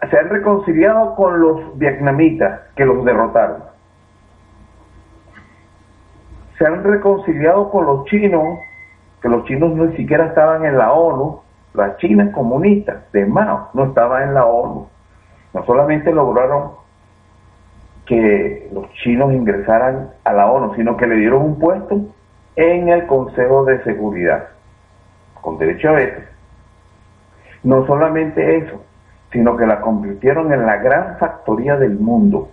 [0.10, 3.64] se han reconciliado con los vietnamitas que los derrotaron.
[6.58, 8.60] Se han reconciliado con los chinos,
[9.22, 11.39] que los chinos no siquiera estaban en la ONU,
[11.74, 14.88] las chinas comunistas de Mao no estaban en la ONU.
[15.54, 16.81] No solamente lograron
[18.12, 21.97] que los chinos ingresaran a la ONU, sino que le dieron un puesto
[22.57, 24.49] en el Consejo de Seguridad,
[25.39, 26.22] con derecho a veto.
[27.64, 28.84] No solamente eso,
[29.32, 32.49] sino que la convirtieron en la gran factoría del mundo.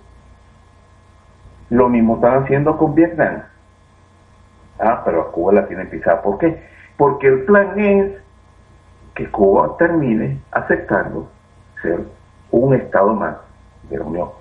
[1.70, 3.42] Lo mismo están haciendo con Vietnam.
[4.78, 6.22] Ah, pero Cuba la tienen pisada.
[6.22, 6.62] ¿Por qué?
[6.96, 8.12] Porque el plan es
[9.16, 11.28] que Cuba termine aceptando
[11.82, 11.98] ser
[12.52, 13.48] un Estado más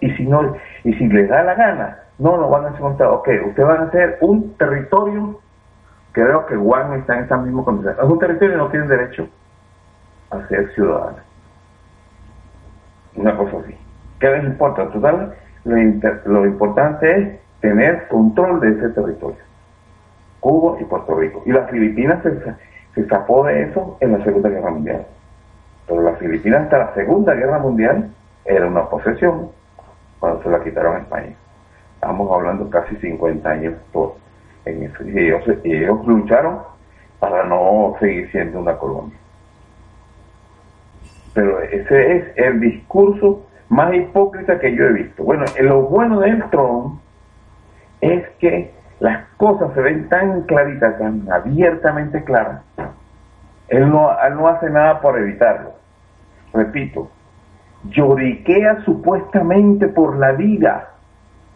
[0.02, 3.30] y si no, y si les da la gana, no lo van a hacer Ok,
[3.48, 5.40] ustedes van a hacer un territorio,
[6.24, 7.96] veo que Juan está en esa misma condición.
[7.98, 9.28] Es un territorio y no tienen derecho
[10.32, 11.22] a ser ciudadanos.
[13.16, 13.76] Una cosa así.
[14.20, 14.90] ¿Qué les importa?
[14.90, 15.34] Total,
[15.66, 19.38] lo, importante es tener control de ese territorio.
[20.40, 21.44] Cuba y Puerto Rico.
[21.46, 22.40] Y las Filipinas se,
[22.94, 25.06] se escapó de eso en la Segunda Guerra Mundial.
[25.88, 28.10] Pero las Filipinas hasta la Segunda Guerra Mundial
[28.46, 29.50] era una posesión
[30.20, 31.36] cuando se la quitaron a España.
[31.96, 34.16] Estamos hablando casi 50 años por,
[34.66, 35.04] en eso.
[35.04, 35.18] Y
[35.74, 36.60] ellos, lucharon
[37.20, 39.18] para no seguir siendo una colonia.
[41.34, 45.24] Pero ese es el discurso más hipócrita que yo he visto.
[45.24, 47.00] Bueno, lo bueno del Trump
[48.02, 52.62] es que las cosas se ven tan claritas, tan abiertamente claras.
[53.68, 55.74] Él no, él no hace nada por evitarlo.
[56.54, 57.10] Repito,
[57.86, 60.90] lloriquea supuestamente por la vida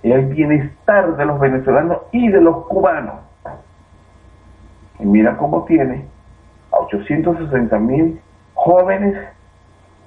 [0.03, 3.15] y el bienestar de los venezolanos y de los cubanos.
[4.99, 6.05] Y mira cómo tiene
[6.71, 8.19] a 860 mil
[8.53, 9.17] jóvenes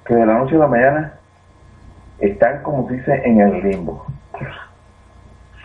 [0.05, 1.13] que de la noche a la mañana
[2.19, 4.05] están, como se dice, en el limbo.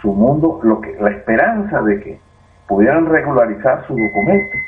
[0.01, 2.21] Su mundo, lo que, la esperanza de que
[2.67, 4.59] pudieran regularizar su documento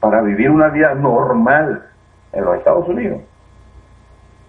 [0.00, 1.84] para vivir una vida normal
[2.32, 3.20] en los Estados Unidos.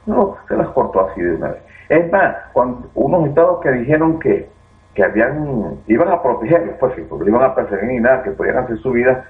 [0.06, 1.64] No, se las cortó así de una vez.
[1.90, 4.50] Es más, cuando unos estados que dijeron que,
[4.94, 8.66] que habían, iban a protegerlos, pues, que no iban a perseguir ni nada, que pudieran
[8.66, 9.26] hacer su vida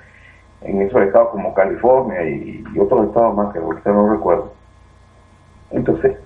[0.62, 4.54] en esos estados como California y, otros estados más que ahorita no recuerdo.
[5.72, 6.18] Entonces,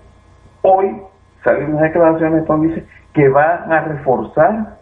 [0.61, 1.01] hoy
[1.43, 4.77] salen unas declaraciones donde dice que van a reforzar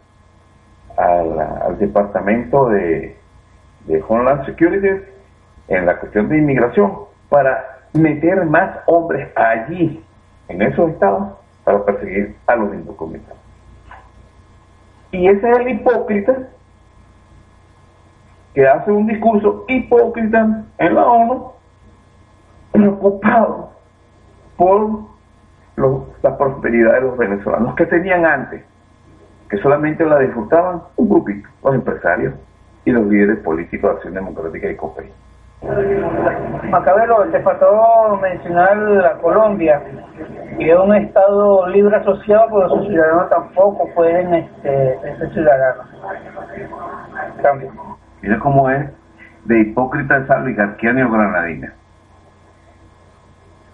[0.97, 3.17] al Departamento de,
[3.85, 5.03] de Homeland Security
[5.67, 6.93] en la cuestión de inmigración
[7.29, 10.03] para meter más hombres allí,
[10.47, 11.33] en esos estados,
[11.63, 13.39] para perseguir a los indocumentados.
[15.11, 16.35] Y ese es el hipócrita
[18.53, 21.51] que hace un discurso hipócrita en la ONU,
[22.71, 23.71] preocupado
[24.57, 25.05] por
[26.21, 28.63] la prosperidad de los venezolanos que tenían antes,
[29.49, 32.33] que solamente la disfrutaban un grupito, los empresarios
[32.85, 35.24] y los líderes políticos de Acción Democrática y COPEI.
[36.69, 39.81] Macabelo, te faltó mencionar la Colombia,
[40.57, 45.87] que es un estado libre asociado, pero sus ciudadanos tampoco pueden este, ser ciudadanos.
[47.41, 47.71] Cambio.
[48.21, 48.89] Mira cómo es
[49.45, 51.73] de hipócrita esa oligarquía neogranadina.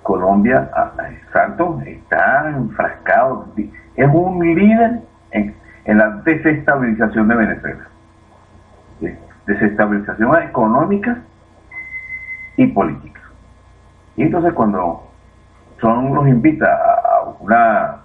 [0.04, 0.92] Colombia, ah,
[1.34, 3.48] Santos, está enfrascado,
[3.96, 5.00] es un líder
[5.32, 7.88] en la desestabilización de Venezuela.
[9.46, 11.18] Desestabilización económica
[12.64, 13.22] y política.
[14.16, 15.10] Y entonces cuando
[15.80, 17.98] Trump los invita a una,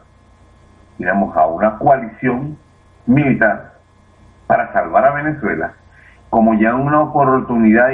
[0.99, 2.57] digamos, a una coalición
[3.07, 3.75] militar
[4.47, 5.75] para salvar a Venezuela,
[6.31, 7.91] como ya una oportunidad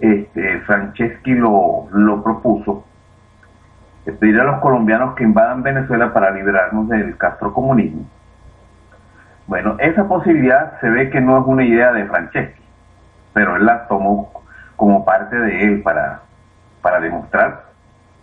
[0.00, 2.84] este, Franceschi lo, lo propuso,
[4.20, 8.06] pedir a los colombianos que invadan Venezuela para liberarnos del castrocomunismo.
[9.46, 12.62] Bueno, esa posibilidad se ve que no es una idea de Franceschi,
[13.32, 14.43] pero él la tomó
[14.76, 16.22] como parte de él para,
[16.82, 17.64] para demostrar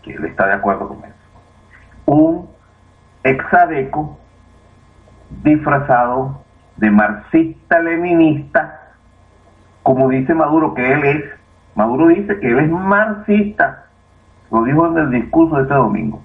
[0.01, 1.15] que él está de acuerdo con eso.
[2.05, 2.49] Un
[3.23, 4.17] exadeco
[5.43, 6.41] disfrazado
[6.77, 8.81] de marxista-leninista
[9.83, 11.23] como dice Maduro que él es.
[11.75, 13.85] Maduro dice que él es marxista.
[14.51, 16.21] Lo dijo en el discurso de este domingo.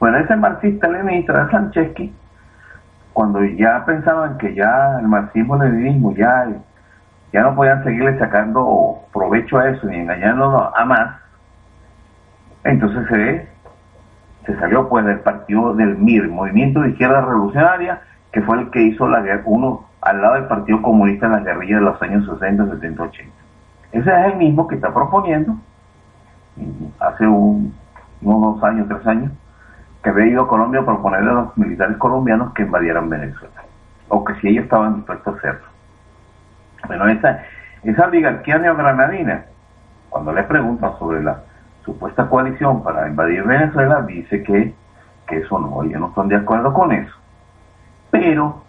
[0.00, 2.12] Bueno, ese marxista-leninista de
[3.12, 6.48] cuando ya pensaban que ya el marxismo-leninismo ya,
[7.36, 11.16] ya no podían seguirle sacando provecho a eso ni engañándolo a más,
[12.64, 13.48] entonces se,
[14.46, 18.00] se salió pues del partido del MIR, Movimiento de Izquierda Revolucionaria,
[18.32, 21.40] que fue el que hizo la guerra, uno al lado del Partido Comunista en la
[21.40, 23.32] guerrilla de los años 60, 70, 80.
[23.92, 25.56] Ese es el mismo que está proponiendo
[27.00, 27.70] hace unos
[28.22, 29.30] dos años, tres años,
[30.02, 33.62] que había ido a Colombia a proponerle a los militares colombianos que invadieran Venezuela,
[34.08, 35.75] o que si ellos estaban dispuestos a hacerlo.
[36.86, 37.42] Bueno, esa,
[37.82, 39.44] esa oligarquía neogranadina,
[40.10, 41.42] cuando le preguntan sobre la
[41.84, 44.74] supuesta coalición para invadir Venezuela, dice que,
[45.26, 47.14] que eso no, ellos no están de acuerdo con eso.
[48.10, 48.62] Pero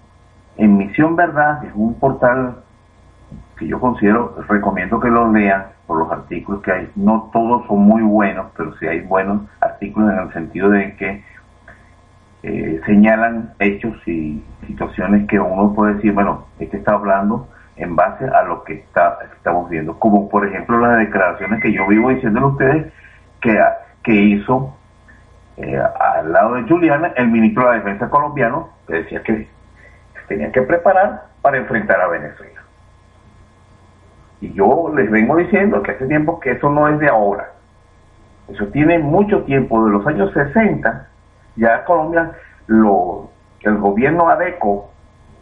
[0.58, 2.58] en Misión Verdad, es un portal
[3.58, 6.92] que yo considero, recomiendo que lo lean por los artículos que hay.
[6.96, 11.24] No todos son muy buenos, pero sí hay buenos artículos en el sentido de que
[12.44, 17.48] eh, señalan hechos y situaciones que uno puede decir, bueno, este está hablando
[17.78, 19.98] en base a lo que está, estamos viendo.
[20.00, 22.94] Como por ejemplo las declaraciones que yo vivo diciéndole a ustedes
[23.42, 23.60] que,
[24.04, 24.76] que hizo
[25.58, 29.48] eh, al lado de Juliana el ministro de la Defensa colombiano, que decía que
[30.28, 32.62] tenían que preparar para enfrentar a Venezuela.
[34.42, 37.52] Y yo les vengo diciendo que hace tiempo que eso no es de ahora.
[38.50, 41.08] Eso tiene mucho tiempo, de los años 60,
[41.56, 42.32] ya Colombia,
[42.68, 43.30] lo,
[43.62, 44.92] el gobierno ADECO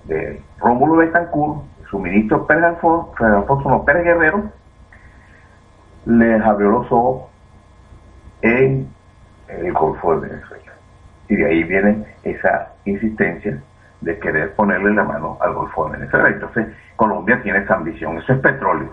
[0.05, 1.63] de Rómulo Betancourt,
[1.95, 4.51] su ministro Alfonso, Pérez Guerrero,
[6.05, 7.31] les abrió los ojos
[8.41, 8.89] en
[9.47, 10.73] el Golfo de Venezuela.
[11.29, 13.61] Y de ahí viene esa insistencia
[14.01, 16.27] de querer ponerle la mano al Golfo de Venezuela.
[16.27, 16.67] Entonces,
[16.97, 18.91] Colombia tiene esa ambición, eso es petróleo,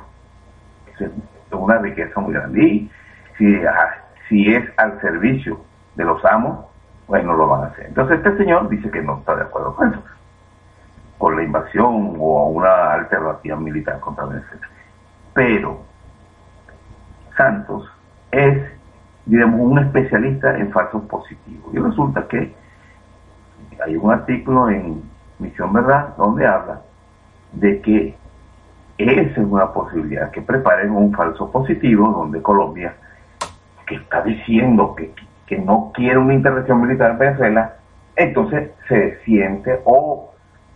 [0.98, 1.10] es
[1.50, 2.62] una riqueza muy grande.
[2.62, 2.90] Y
[3.36, 3.60] si,
[4.28, 5.60] si es al servicio
[5.96, 6.66] de los amos,
[7.06, 7.86] pues no lo van a hacer.
[7.86, 10.02] Entonces este señor dice que no está de acuerdo con eso,
[11.22, 14.68] con la invasión o una alternativa militar contra Venezuela.
[15.32, 15.80] Pero
[17.36, 17.88] Santos
[18.32, 18.60] es,
[19.24, 21.72] digamos, un especialista en falsos positivos.
[21.72, 22.52] Y resulta que
[23.86, 25.00] hay un artículo en
[25.38, 26.80] Misión Verdad donde habla
[27.52, 28.16] de que
[28.98, 32.96] esa es una posibilidad, que preparen un falso positivo donde Colombia,
[33.86, 35.14] que está diciendo que,
[35.46, 37.76] que no quiere una intervención militar en Venezuela,
[38.16, 40.31] entonces se siente o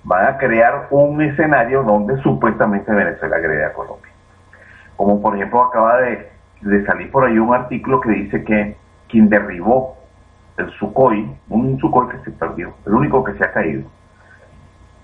[0.06, 4.12] van a crear un escenario donde supuestamente Venezuela agrede a Colombia.
[4.94, 6.30] Como por ejemplo acaba de,
[6.86, 8.76] salir por ahí un artículo que dice que
[9.08, 9.96] quien derribó
[10.58, 13.90] el Sukhoi, un Sukhoi que se perdió, el único que se ha caído,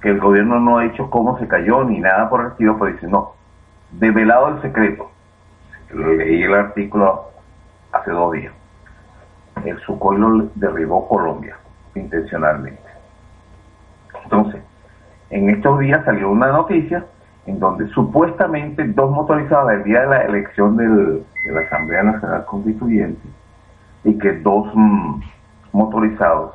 [0.01, 2.93] que el gobierno no ha dicho cómo se cayó ni nada por el estilo, pero
[2.93, 3.33] dice, no,
[3.91, 5.11] develado el secreto.
[5.93, 7.31] Leí el artículo
[7.91, 8.53] hace dos días.
[9.65, 11.57] El Sukhoi lo derribó Colombia,
[11.95, 12.83] intencionalmente.
[14.25, 14.63] Entonces,
[15.33, 17.05] en estos días salió una noticia
[17.47, 23.29] en donde supuestamente dos motorizados el día de la elección de la Asamblea Nacional Constituyente
[24.05, 25.21] y que dos mm,
[25.73, 26.55] motorizados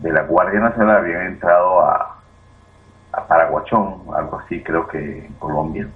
[0.00, 2.18] de la Guardia Nacional habían entrado a,
[3.12, 5.88] a Paraguachón, algo así creo que en Colombia,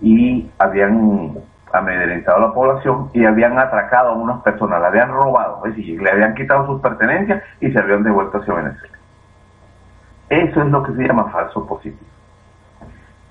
[0.00, 1.36] y habían
[1.72, 6.00] amedrentado a la población y habían atracado a unas personas, la habían robado, es decir,
[6.00, 8.95] le habían quitado sus pertenencias y se habían devuelto hacia Venezuela.
[10.28, 12.10] Eso es lo que se llama falso positivo.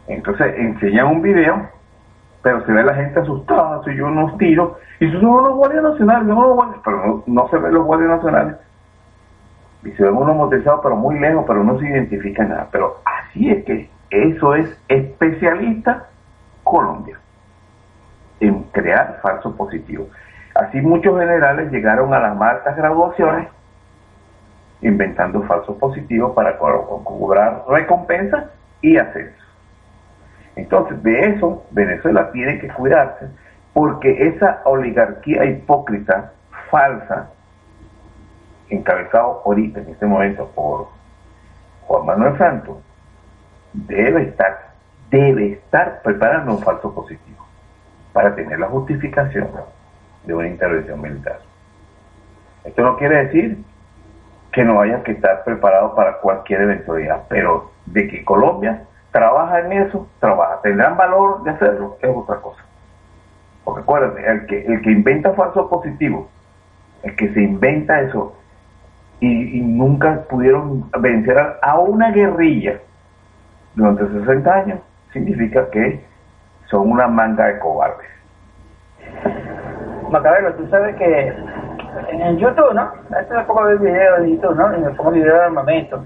[0.07, 1.69] Entonces enseñan un video,
[2.41, 6.27] pero se ve la gente asustada, se yo unos tiros, y son los guardias nacionales,
[6.27, 8.55] no pero no, se ven los guardias nacionales.
[9.83, 12.67] Y se ven unos motorizados, pero muy lejos, pero no se identifica nada.
[12.71, 16.07] Pero así es que eso es especialista
[16.63, 17.19] Colombia
[18.39, 20.07] en crear falsos positivos.
[20.55, 23.47] Así muchos generales llegaron a las altas graduaciones
[24.85, 28.45] inventando falsos positivos para cobrar recompensas
[28.81, 29.43] y ascensos.
[30.55, 33.27] Entonces, de eso Venezuela tiene que cuidarse,
[33.73, 36.33] porque esa oligarquía hipócrita,
[36.69, 37.31] falsa,
[38.69, 40.87] encabezado ahorita en este momento por
[41.87, 42.77] Juan Manuel Santos,
[43.73, 44.69] debe estar,
[45.09, 47.43] debe estar preparando un falso positivo
[48.13, 49.49] para tener la justificación
[50.25, 51.39] de una intervención militar.
[52.63, 53.57] Esto no quiere decir
[54.55, 59.73] que no haya que estar preparado para cualquier eventualidad, pero de que Colombia trabaja en
[59.73, 60.61] eso, trabaja.
[60.63, 61.97] ¿Tendrán valor de hacerlo?
[62.01, 62.63] Es otra cosa.
[63.65, 66.27] Porque acuérdense, el que, el que inventa falsos positivos,
[67.03, 68.33] el que se inventa eso,
[69.19, 72.79] y, nunca pudieron vencer a, una guerrilla
[73.75, 74.79] durante 60 años,
[75.11, 76.01] significa que
[76.69, 78.07] son una manga de cobardes.
[80.09, 81.33] Macabelo, tú sabes que
[82.09, 82.81] en YouTube, ¿no?
[82.81, 84.75] A veces me pongo a ver videos en YouTube, ¿no?
[84.75, 86.03] Y me pongo videos de armamento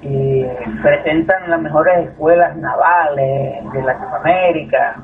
[0.00, 0.44] y
[0.82, 4.96] presentan las mejores escuelas navales de Latinoamérica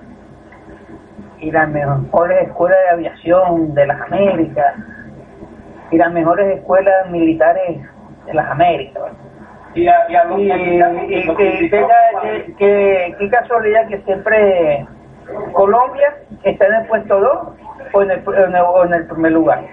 [1.41, 4.77] y las mejores escuelas de aviación de las Américas
[5.91, 7.81] y las mejores escuelas militares
[8.27, 9.03] de las Américas.
[9.75, 10.07] Y, a,
[12.57, 14.87] qué casualidad que siempre
[15.53, 17.64] Colombia está en el puesto 2
[17.95, 19.65] o en el, o en el primer lugar.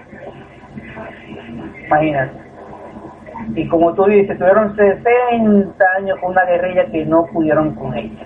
[1.86, 2.42] Imagínate.
[3.54, 8.24] Y como tú dices, tuvieron 60 años con una guerrilla que no pudieron con ella.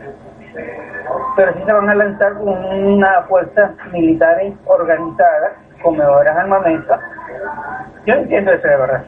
[1.37, 6.99] Pero sí se van a lanzar con una fuerza militar organizada, con mejores armamentos.
[8.05, 9.05] Yo entiendo eso de verdad.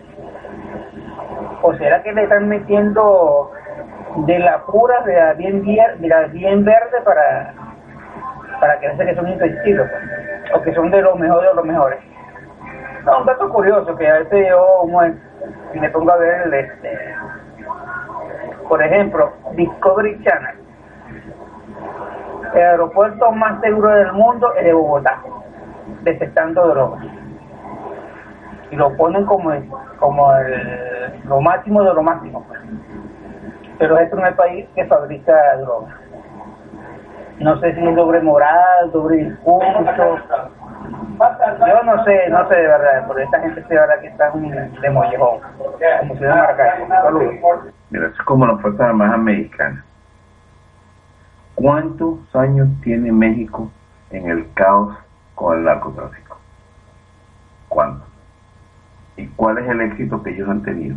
[1.62, 3.52] ¿O será que le están metiendo
[4.27, 7.52] de la pura, de bien, de la bien verde para,
[8.60, 9.90] para que que son invencibles?
[10.55, 11.98] O que son de los mejores de los mejores.
[13.05, 14.85] No, un dato curioso que a veces yo
[15.74, 17.14] y me pongo a ver, este,
[18.68, 20.56] por ejemplo, Discovery Channel.
[22.55, 25.20] El aeropuerto más seguro del mundo es de Bogotá,
[26.02, 27.05] detectando drogas.
[28.70, 29.51] Y lo ponen como,
[29.98, 32.44] como el, lo máximo de lo máximo.
[32.48, 32.60] Pues.
[33.78, 35.94] Pero esto es el país que fabrica drogas.
[37.40, 39.85] No sé si es doble moral, doble discurso,
[41.19, 44.90] yo no sé, no sé de verdad, porque esta gente de verdad que está de
[44.90, 45.40] mollejón,
[46.01, 46.31] como si de
[46.89, 47.35] Saludos.
[47.90, 49.85] Mira, es como la Fuerza Armada Americana.
[51.55, 53.70] ¿Cuántos años tiene México
[54.10, 54.97] en el caos
[55.35, 56.39] con el narcotráfico?
[57.69, 58.06] ¿Cuántos?
[59.16, 60.97] ¿Y cuál es el éxito que ellos han tenido?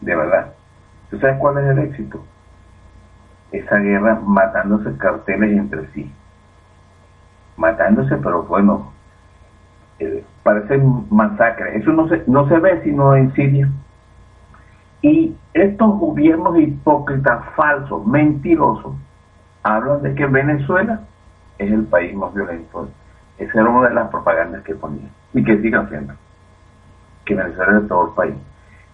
[0.00, 0.54] De verdad.
[1.10, 2.24] ¿Tú sabes cuál es el éxito?
[3.52, 6.12] Esa guerra matándose carteles entre sí
[7.58, 8.92] matándose, pero bueno,
[9.98, 10.78] eh, parece
[11.10, 11.76] masacre.
[11.76, 13.68] Eso no se, no se ve sino en Siria.
[15.02, 18.94] Y estos gobiernos hipócritas, falsos, mentirosos,
[19.62, 21.00] hablan de que Venezuela
[21.58, 22.88] es el país más violento.
[23.36, 26.14] Esa era una de las propagandas que ponían y que sigan haciendo.
[27.24, 28.34] Que Venezuela es todo el país.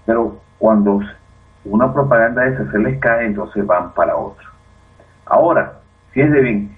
[0.05, 1.01] Pero cuando
[1.65, 4.49] una propaganda esa se les cae, entonces van para otro.
[5.27, 5.81] Ahora,
[6.15, 6.77] de bien,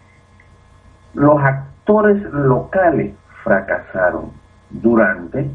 [1.14, 4.30] los actores locales fracasaron
[4.70, 5.50] durante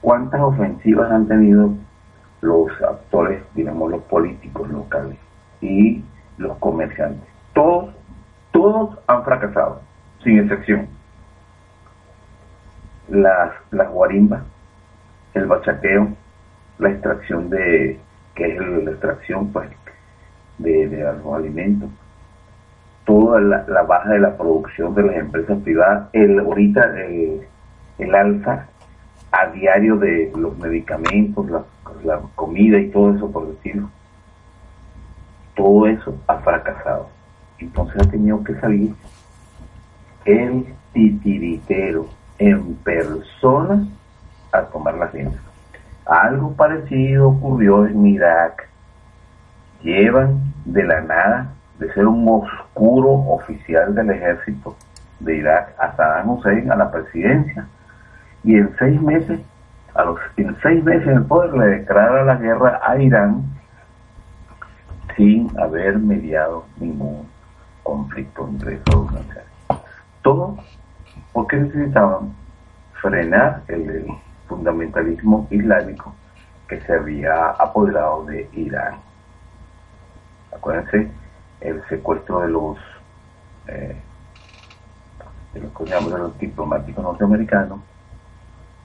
[0.00, 1.74] cuántas ofensivas han tenido
[2.42, 5.18] los actores, digamos, los políticos locales
[5.60, 6.04] y
[6.38, 7.28] los comerciantes.
[7.54, 7.94] Todos,
[8.50, 9.80] todos han fracasado,
[10.22, 10.88] sin excepción.
[13.08, 14.42] Las, las guarimbas,
[15.34, 16.08] el bachaqueo,
[16.82, 17.98] la extracción de,
[18.34, 19.70] que es la extracción pues,
[20.58, 21.90] de, de los alimentos,
[23.04, 26.82] toda la, baja de la producción de las empresas privadas, el ahorita
[27.98, 28.66] el, alza
[29.30, 31.64] a diario de los medicamentos, la,
[32.04, 33.88] la comida y todo eso por decirlo.
[35.54, 37.08] Todo eso ha fracasado.
[37.58, 38.94] Entonces ha tenido que salir
[40.24, 42.06] el titiritero
[42.38, 43.86] en persona
[44.52, 45.38] a tomar la rienda.
[46.06, 48.68] Algo parecido ocurrió en Irak.
[49.82, 54.76] Llevan de la nada de ser un oscuro oficial del ejército
[55.20, 57.66] de Irak a Saddam Hussein a la presidencia
[58.44, 59.40] y en seis meses
[59.94, 63.44] a los en seis meses el poder le declara la guerra a Irán
[65.16, 67.28] sin haber mediado ningún
[67.82, 69.10] conflicto entre esos.
[70.22, 70.56] Todo
[71.32, 72.32] porque necesitaban
[73.00, 74.06] frenar el
[74.52, 76.14] fundamentalismo islámico
[76.68, 78.96] que se había apoderado de Irán.
[80.54, 81.10] Acuérdense
[81.60, 82.78] el secuestro de los
[83.68, 83.96] eh,
[85.54, 87.80] de los, diplomáticos norteamericanos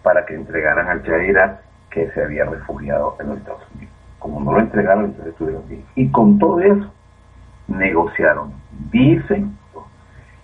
[0.04, 3.94] para que entregaran al Shah que se había refugiado en los Estados Unidos.
[4.20, 5.86] Como no lo entregaron, entonces estuvieron bien.
[5.96, 6.92] Y con todo eso,
[7.68, 8.54] negociaron.
[8.92, 9.58] Dicen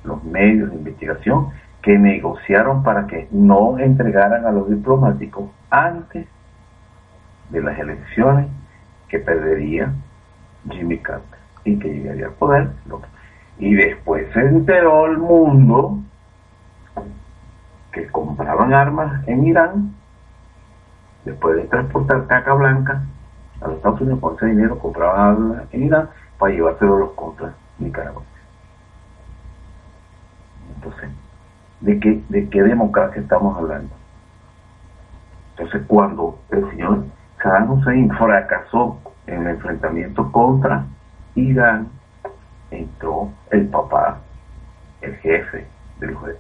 [0.04, 1.50] los medios de investigación
[1.84, 6.26] que negociaron para que no entregaran a los diplomáticos antes
[7.50, 8.48] de las elecciones
[9.10, 9.94] que perdería
[10.72, 12.70] Jimmy Carter y que llegaría al poder.
[13.60, 16.00] Y después se enteró el mundo
[17.92, 19.94] que compraban armas en Irán,
[21.26, 23.04] después de transportar caca blanca
[23.62, 27.12] a los Estados Unidos por ese dinero, compraban armas en Irán para llevárselo a los
[27.12, 28.24] contra Nicaragua.
[30.76, 31.10] Entonces,
[31.84, 33.94] ¿de qué, ¿de qué democracia estamos hablando?
[35.52, 37.04] Entonces, cuando el señor
[37.42, 40.86] Saddam Hussein fracasó en el enfrentamiento contra
[41.36, 41.90] Irán,
[42.72, 44.18] entró el papá,
[45.02, 45.68] el jefe
[46.00, 46.38] del juez,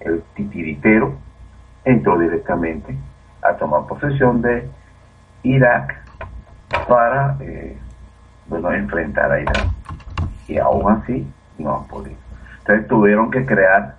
[0.00, 1.14] el titiritero,
[1.84, 2.96] entró directamente
[3.42, 4.70] a tomar posesión de
[5.42, 5.96] Irak
[6.86, 7.76] para eh,
[8.46, 9.70] bueno, enfrentar a Irán.
[10.46, 11.26] Y aún así
[11.58, 12.27] no han podido.
[12.68, 13.96] Entonces tuvieron que crear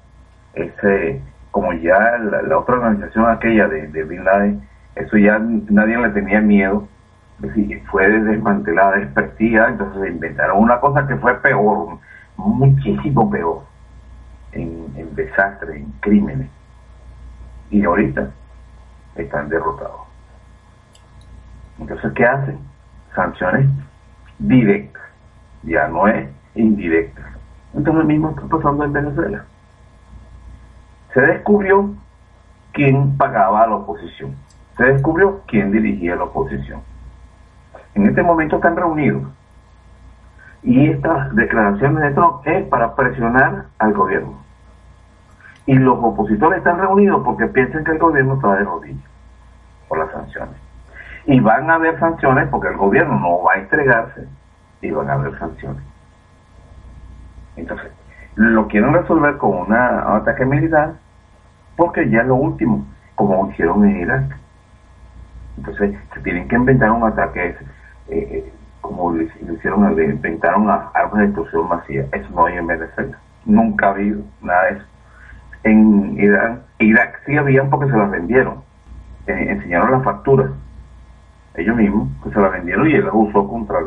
[0.54, 4.62] ese, como ya la, otra organización aquella de, de Bin Laden,
[4.94, 6.88] eso ya nadie le tenía miedo
[7.90, 11.98] fue desmantelada, despertida, entonces inventaron una cosa que fue peor,
[12.38, 13.64] muchísimo peor,
[14.52, 16.50] en, en desastres, en crímenes.
[17.72, 18.30] Y ahorita
[19.16, 20.02] están derrotados.
[21.80, 22.60] Entonces, ¿qué hacen?
[23.16, 23.68] Sanciones
[24.38, 25.04] directas,
[25.64, 27.39] ya no es indirectas.
[27.74, 29.46] Entonces, lo mismo está pasando en Venezuela.
[31.14, 31.94] Se descubrió
[32.72, 34.36] quién pagaba a la oposición.
[34.78, 36.82] Se descubrió quién dirigía la oposición
[37.96, 39.24] en este momento están reunidos.
[40.64, 44.34] Y estas declaraciones de Trump es para presionar al gobierno.
[45.66, 49.10] Y los opositores están reunidos porque piensan que el gobierno está de rodillas
[49.88, 50.56] por las sanciones.
[51.26, 54.28] Y van a haber sanciones porque el gobierno no va a entregarse
[54.82, 55.84] y van a haber sanciones.
[57.56, 57.92] Entonces,
[58.36, 60.94] lo quieren resolver con un ataque militar
[61.76, 62.86] porque ya es lo último,
[63.16, 64.38] como hicieron en Irak.
[65.58, 67.56] Entonces, se tienen que inventar un ataque
[68.10, 68.52] eh,
[68.82, 72.06] como lo, hicieron, inventaron a armas de destrucción masiva.
[72.12, 73.18] Eso no hay en Venezuela.
[73.46, 74.86] Nunca ha habido nada de eso.
[75.64, 78.64] En Irán, Irak sí habían porque se las vendieron.
[79.28, 80.50] Eh, enseñaron las facturas.
[81.56, 83.80] Ellos mismos que se las vendieron y él las usó contra,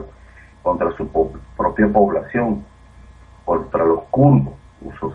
[0.63, 1.09] contra su
[1.57, 2.65] propia población,
[3.45, 4.55] contra los kurdos.
[4.81, 5.13] Usó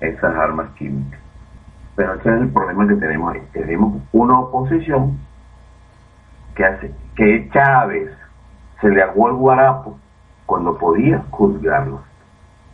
[0.00, 1.20] esas armas químicas.
[1.96, 3.42] Pero ese es el problema que tenemos ahí.
[3.52, 5.18] Tenemos una oposición
[6.54, 8.10] que hace que Chávez
[8.80, 9.98] se le aguó el guarapo
[10.46, 12.00] cuando podía juzgarlo,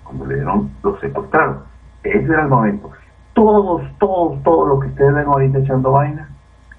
[0.04, 1.64] cuando le dieron los secuestrados.
[2.02, 2.90] Ese era el momento.
[3.32, 6.28] todos, todos, todos los que ustedes ven ahorita echando vaina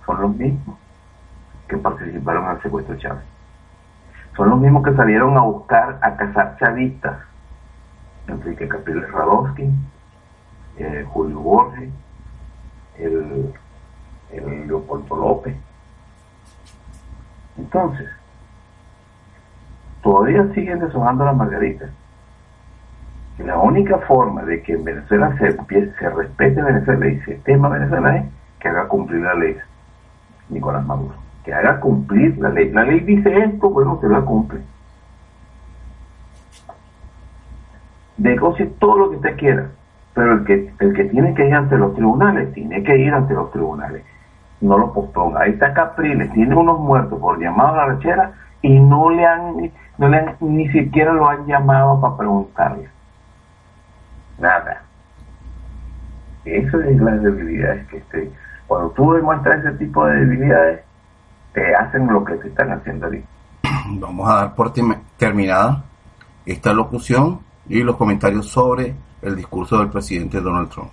[0.06, 0.78] son los mismos
[1.68, 3.24] que participaron el secuestro de Chávez.
[4.36, 7.18] Son los mismos que salieron a buscar, a cazar chavistas.
[8.28, 9.70] Enrique Capriles Radowski,
[10.78, 11.90] eh, Julio Borges,
[12.98, 13.54] el,
[14.32, 15.56] el Leopoldo López.
[17.58, 18.10] Entonces,
[20.02, 21.90] todavía siguen deshojando las margaritas.
[23.38, 27.70] Y la única forma de que en Venezuela se, se respete Venezuela y el sistema
[27.70, 28.26] Venezuela es
[28.60, 29.58] que haga cumplir la ley
[30.50, 31.16] Nicolás Maduro.
[31.44, 32.72] Que haga cumplir la ley.
[32.72, 34.62] La ley dice esto, bueno, se la cumple.
[38.18, 39.70] Negocie todo lo que usted quiera,
[40.14, 43.34] pero el que, el que tiene que ir ante los tribunales, tiene que ir ante
[43.34, 44.04] los tribunales.
[44.62, 45.42] No lo posponga.
[45.42, 48.32] Ahí está Capriles, tiene unos muertos por llamado a la rechera
[48.62, 52.90] y no le han, no le han, ni siquiera lo han llamado para preguntarle.
[54.40, 54.82] Nada.
[56.46, 58.32] Eso es las debilidades que estoy.
[58.68, 60.82] Cuando tú demuestras ese tipo de debilidades,
[61.54, 63.28] te hacen lo que te están haciendo ahorita.
[64.00, 64.74] Vamos a dar por
[65.18, 65.84] terminada
[66.46, 67.40] esta locución
[67.70, 70.92] y los comentarios sobre el discurso del presidente Donald Trump.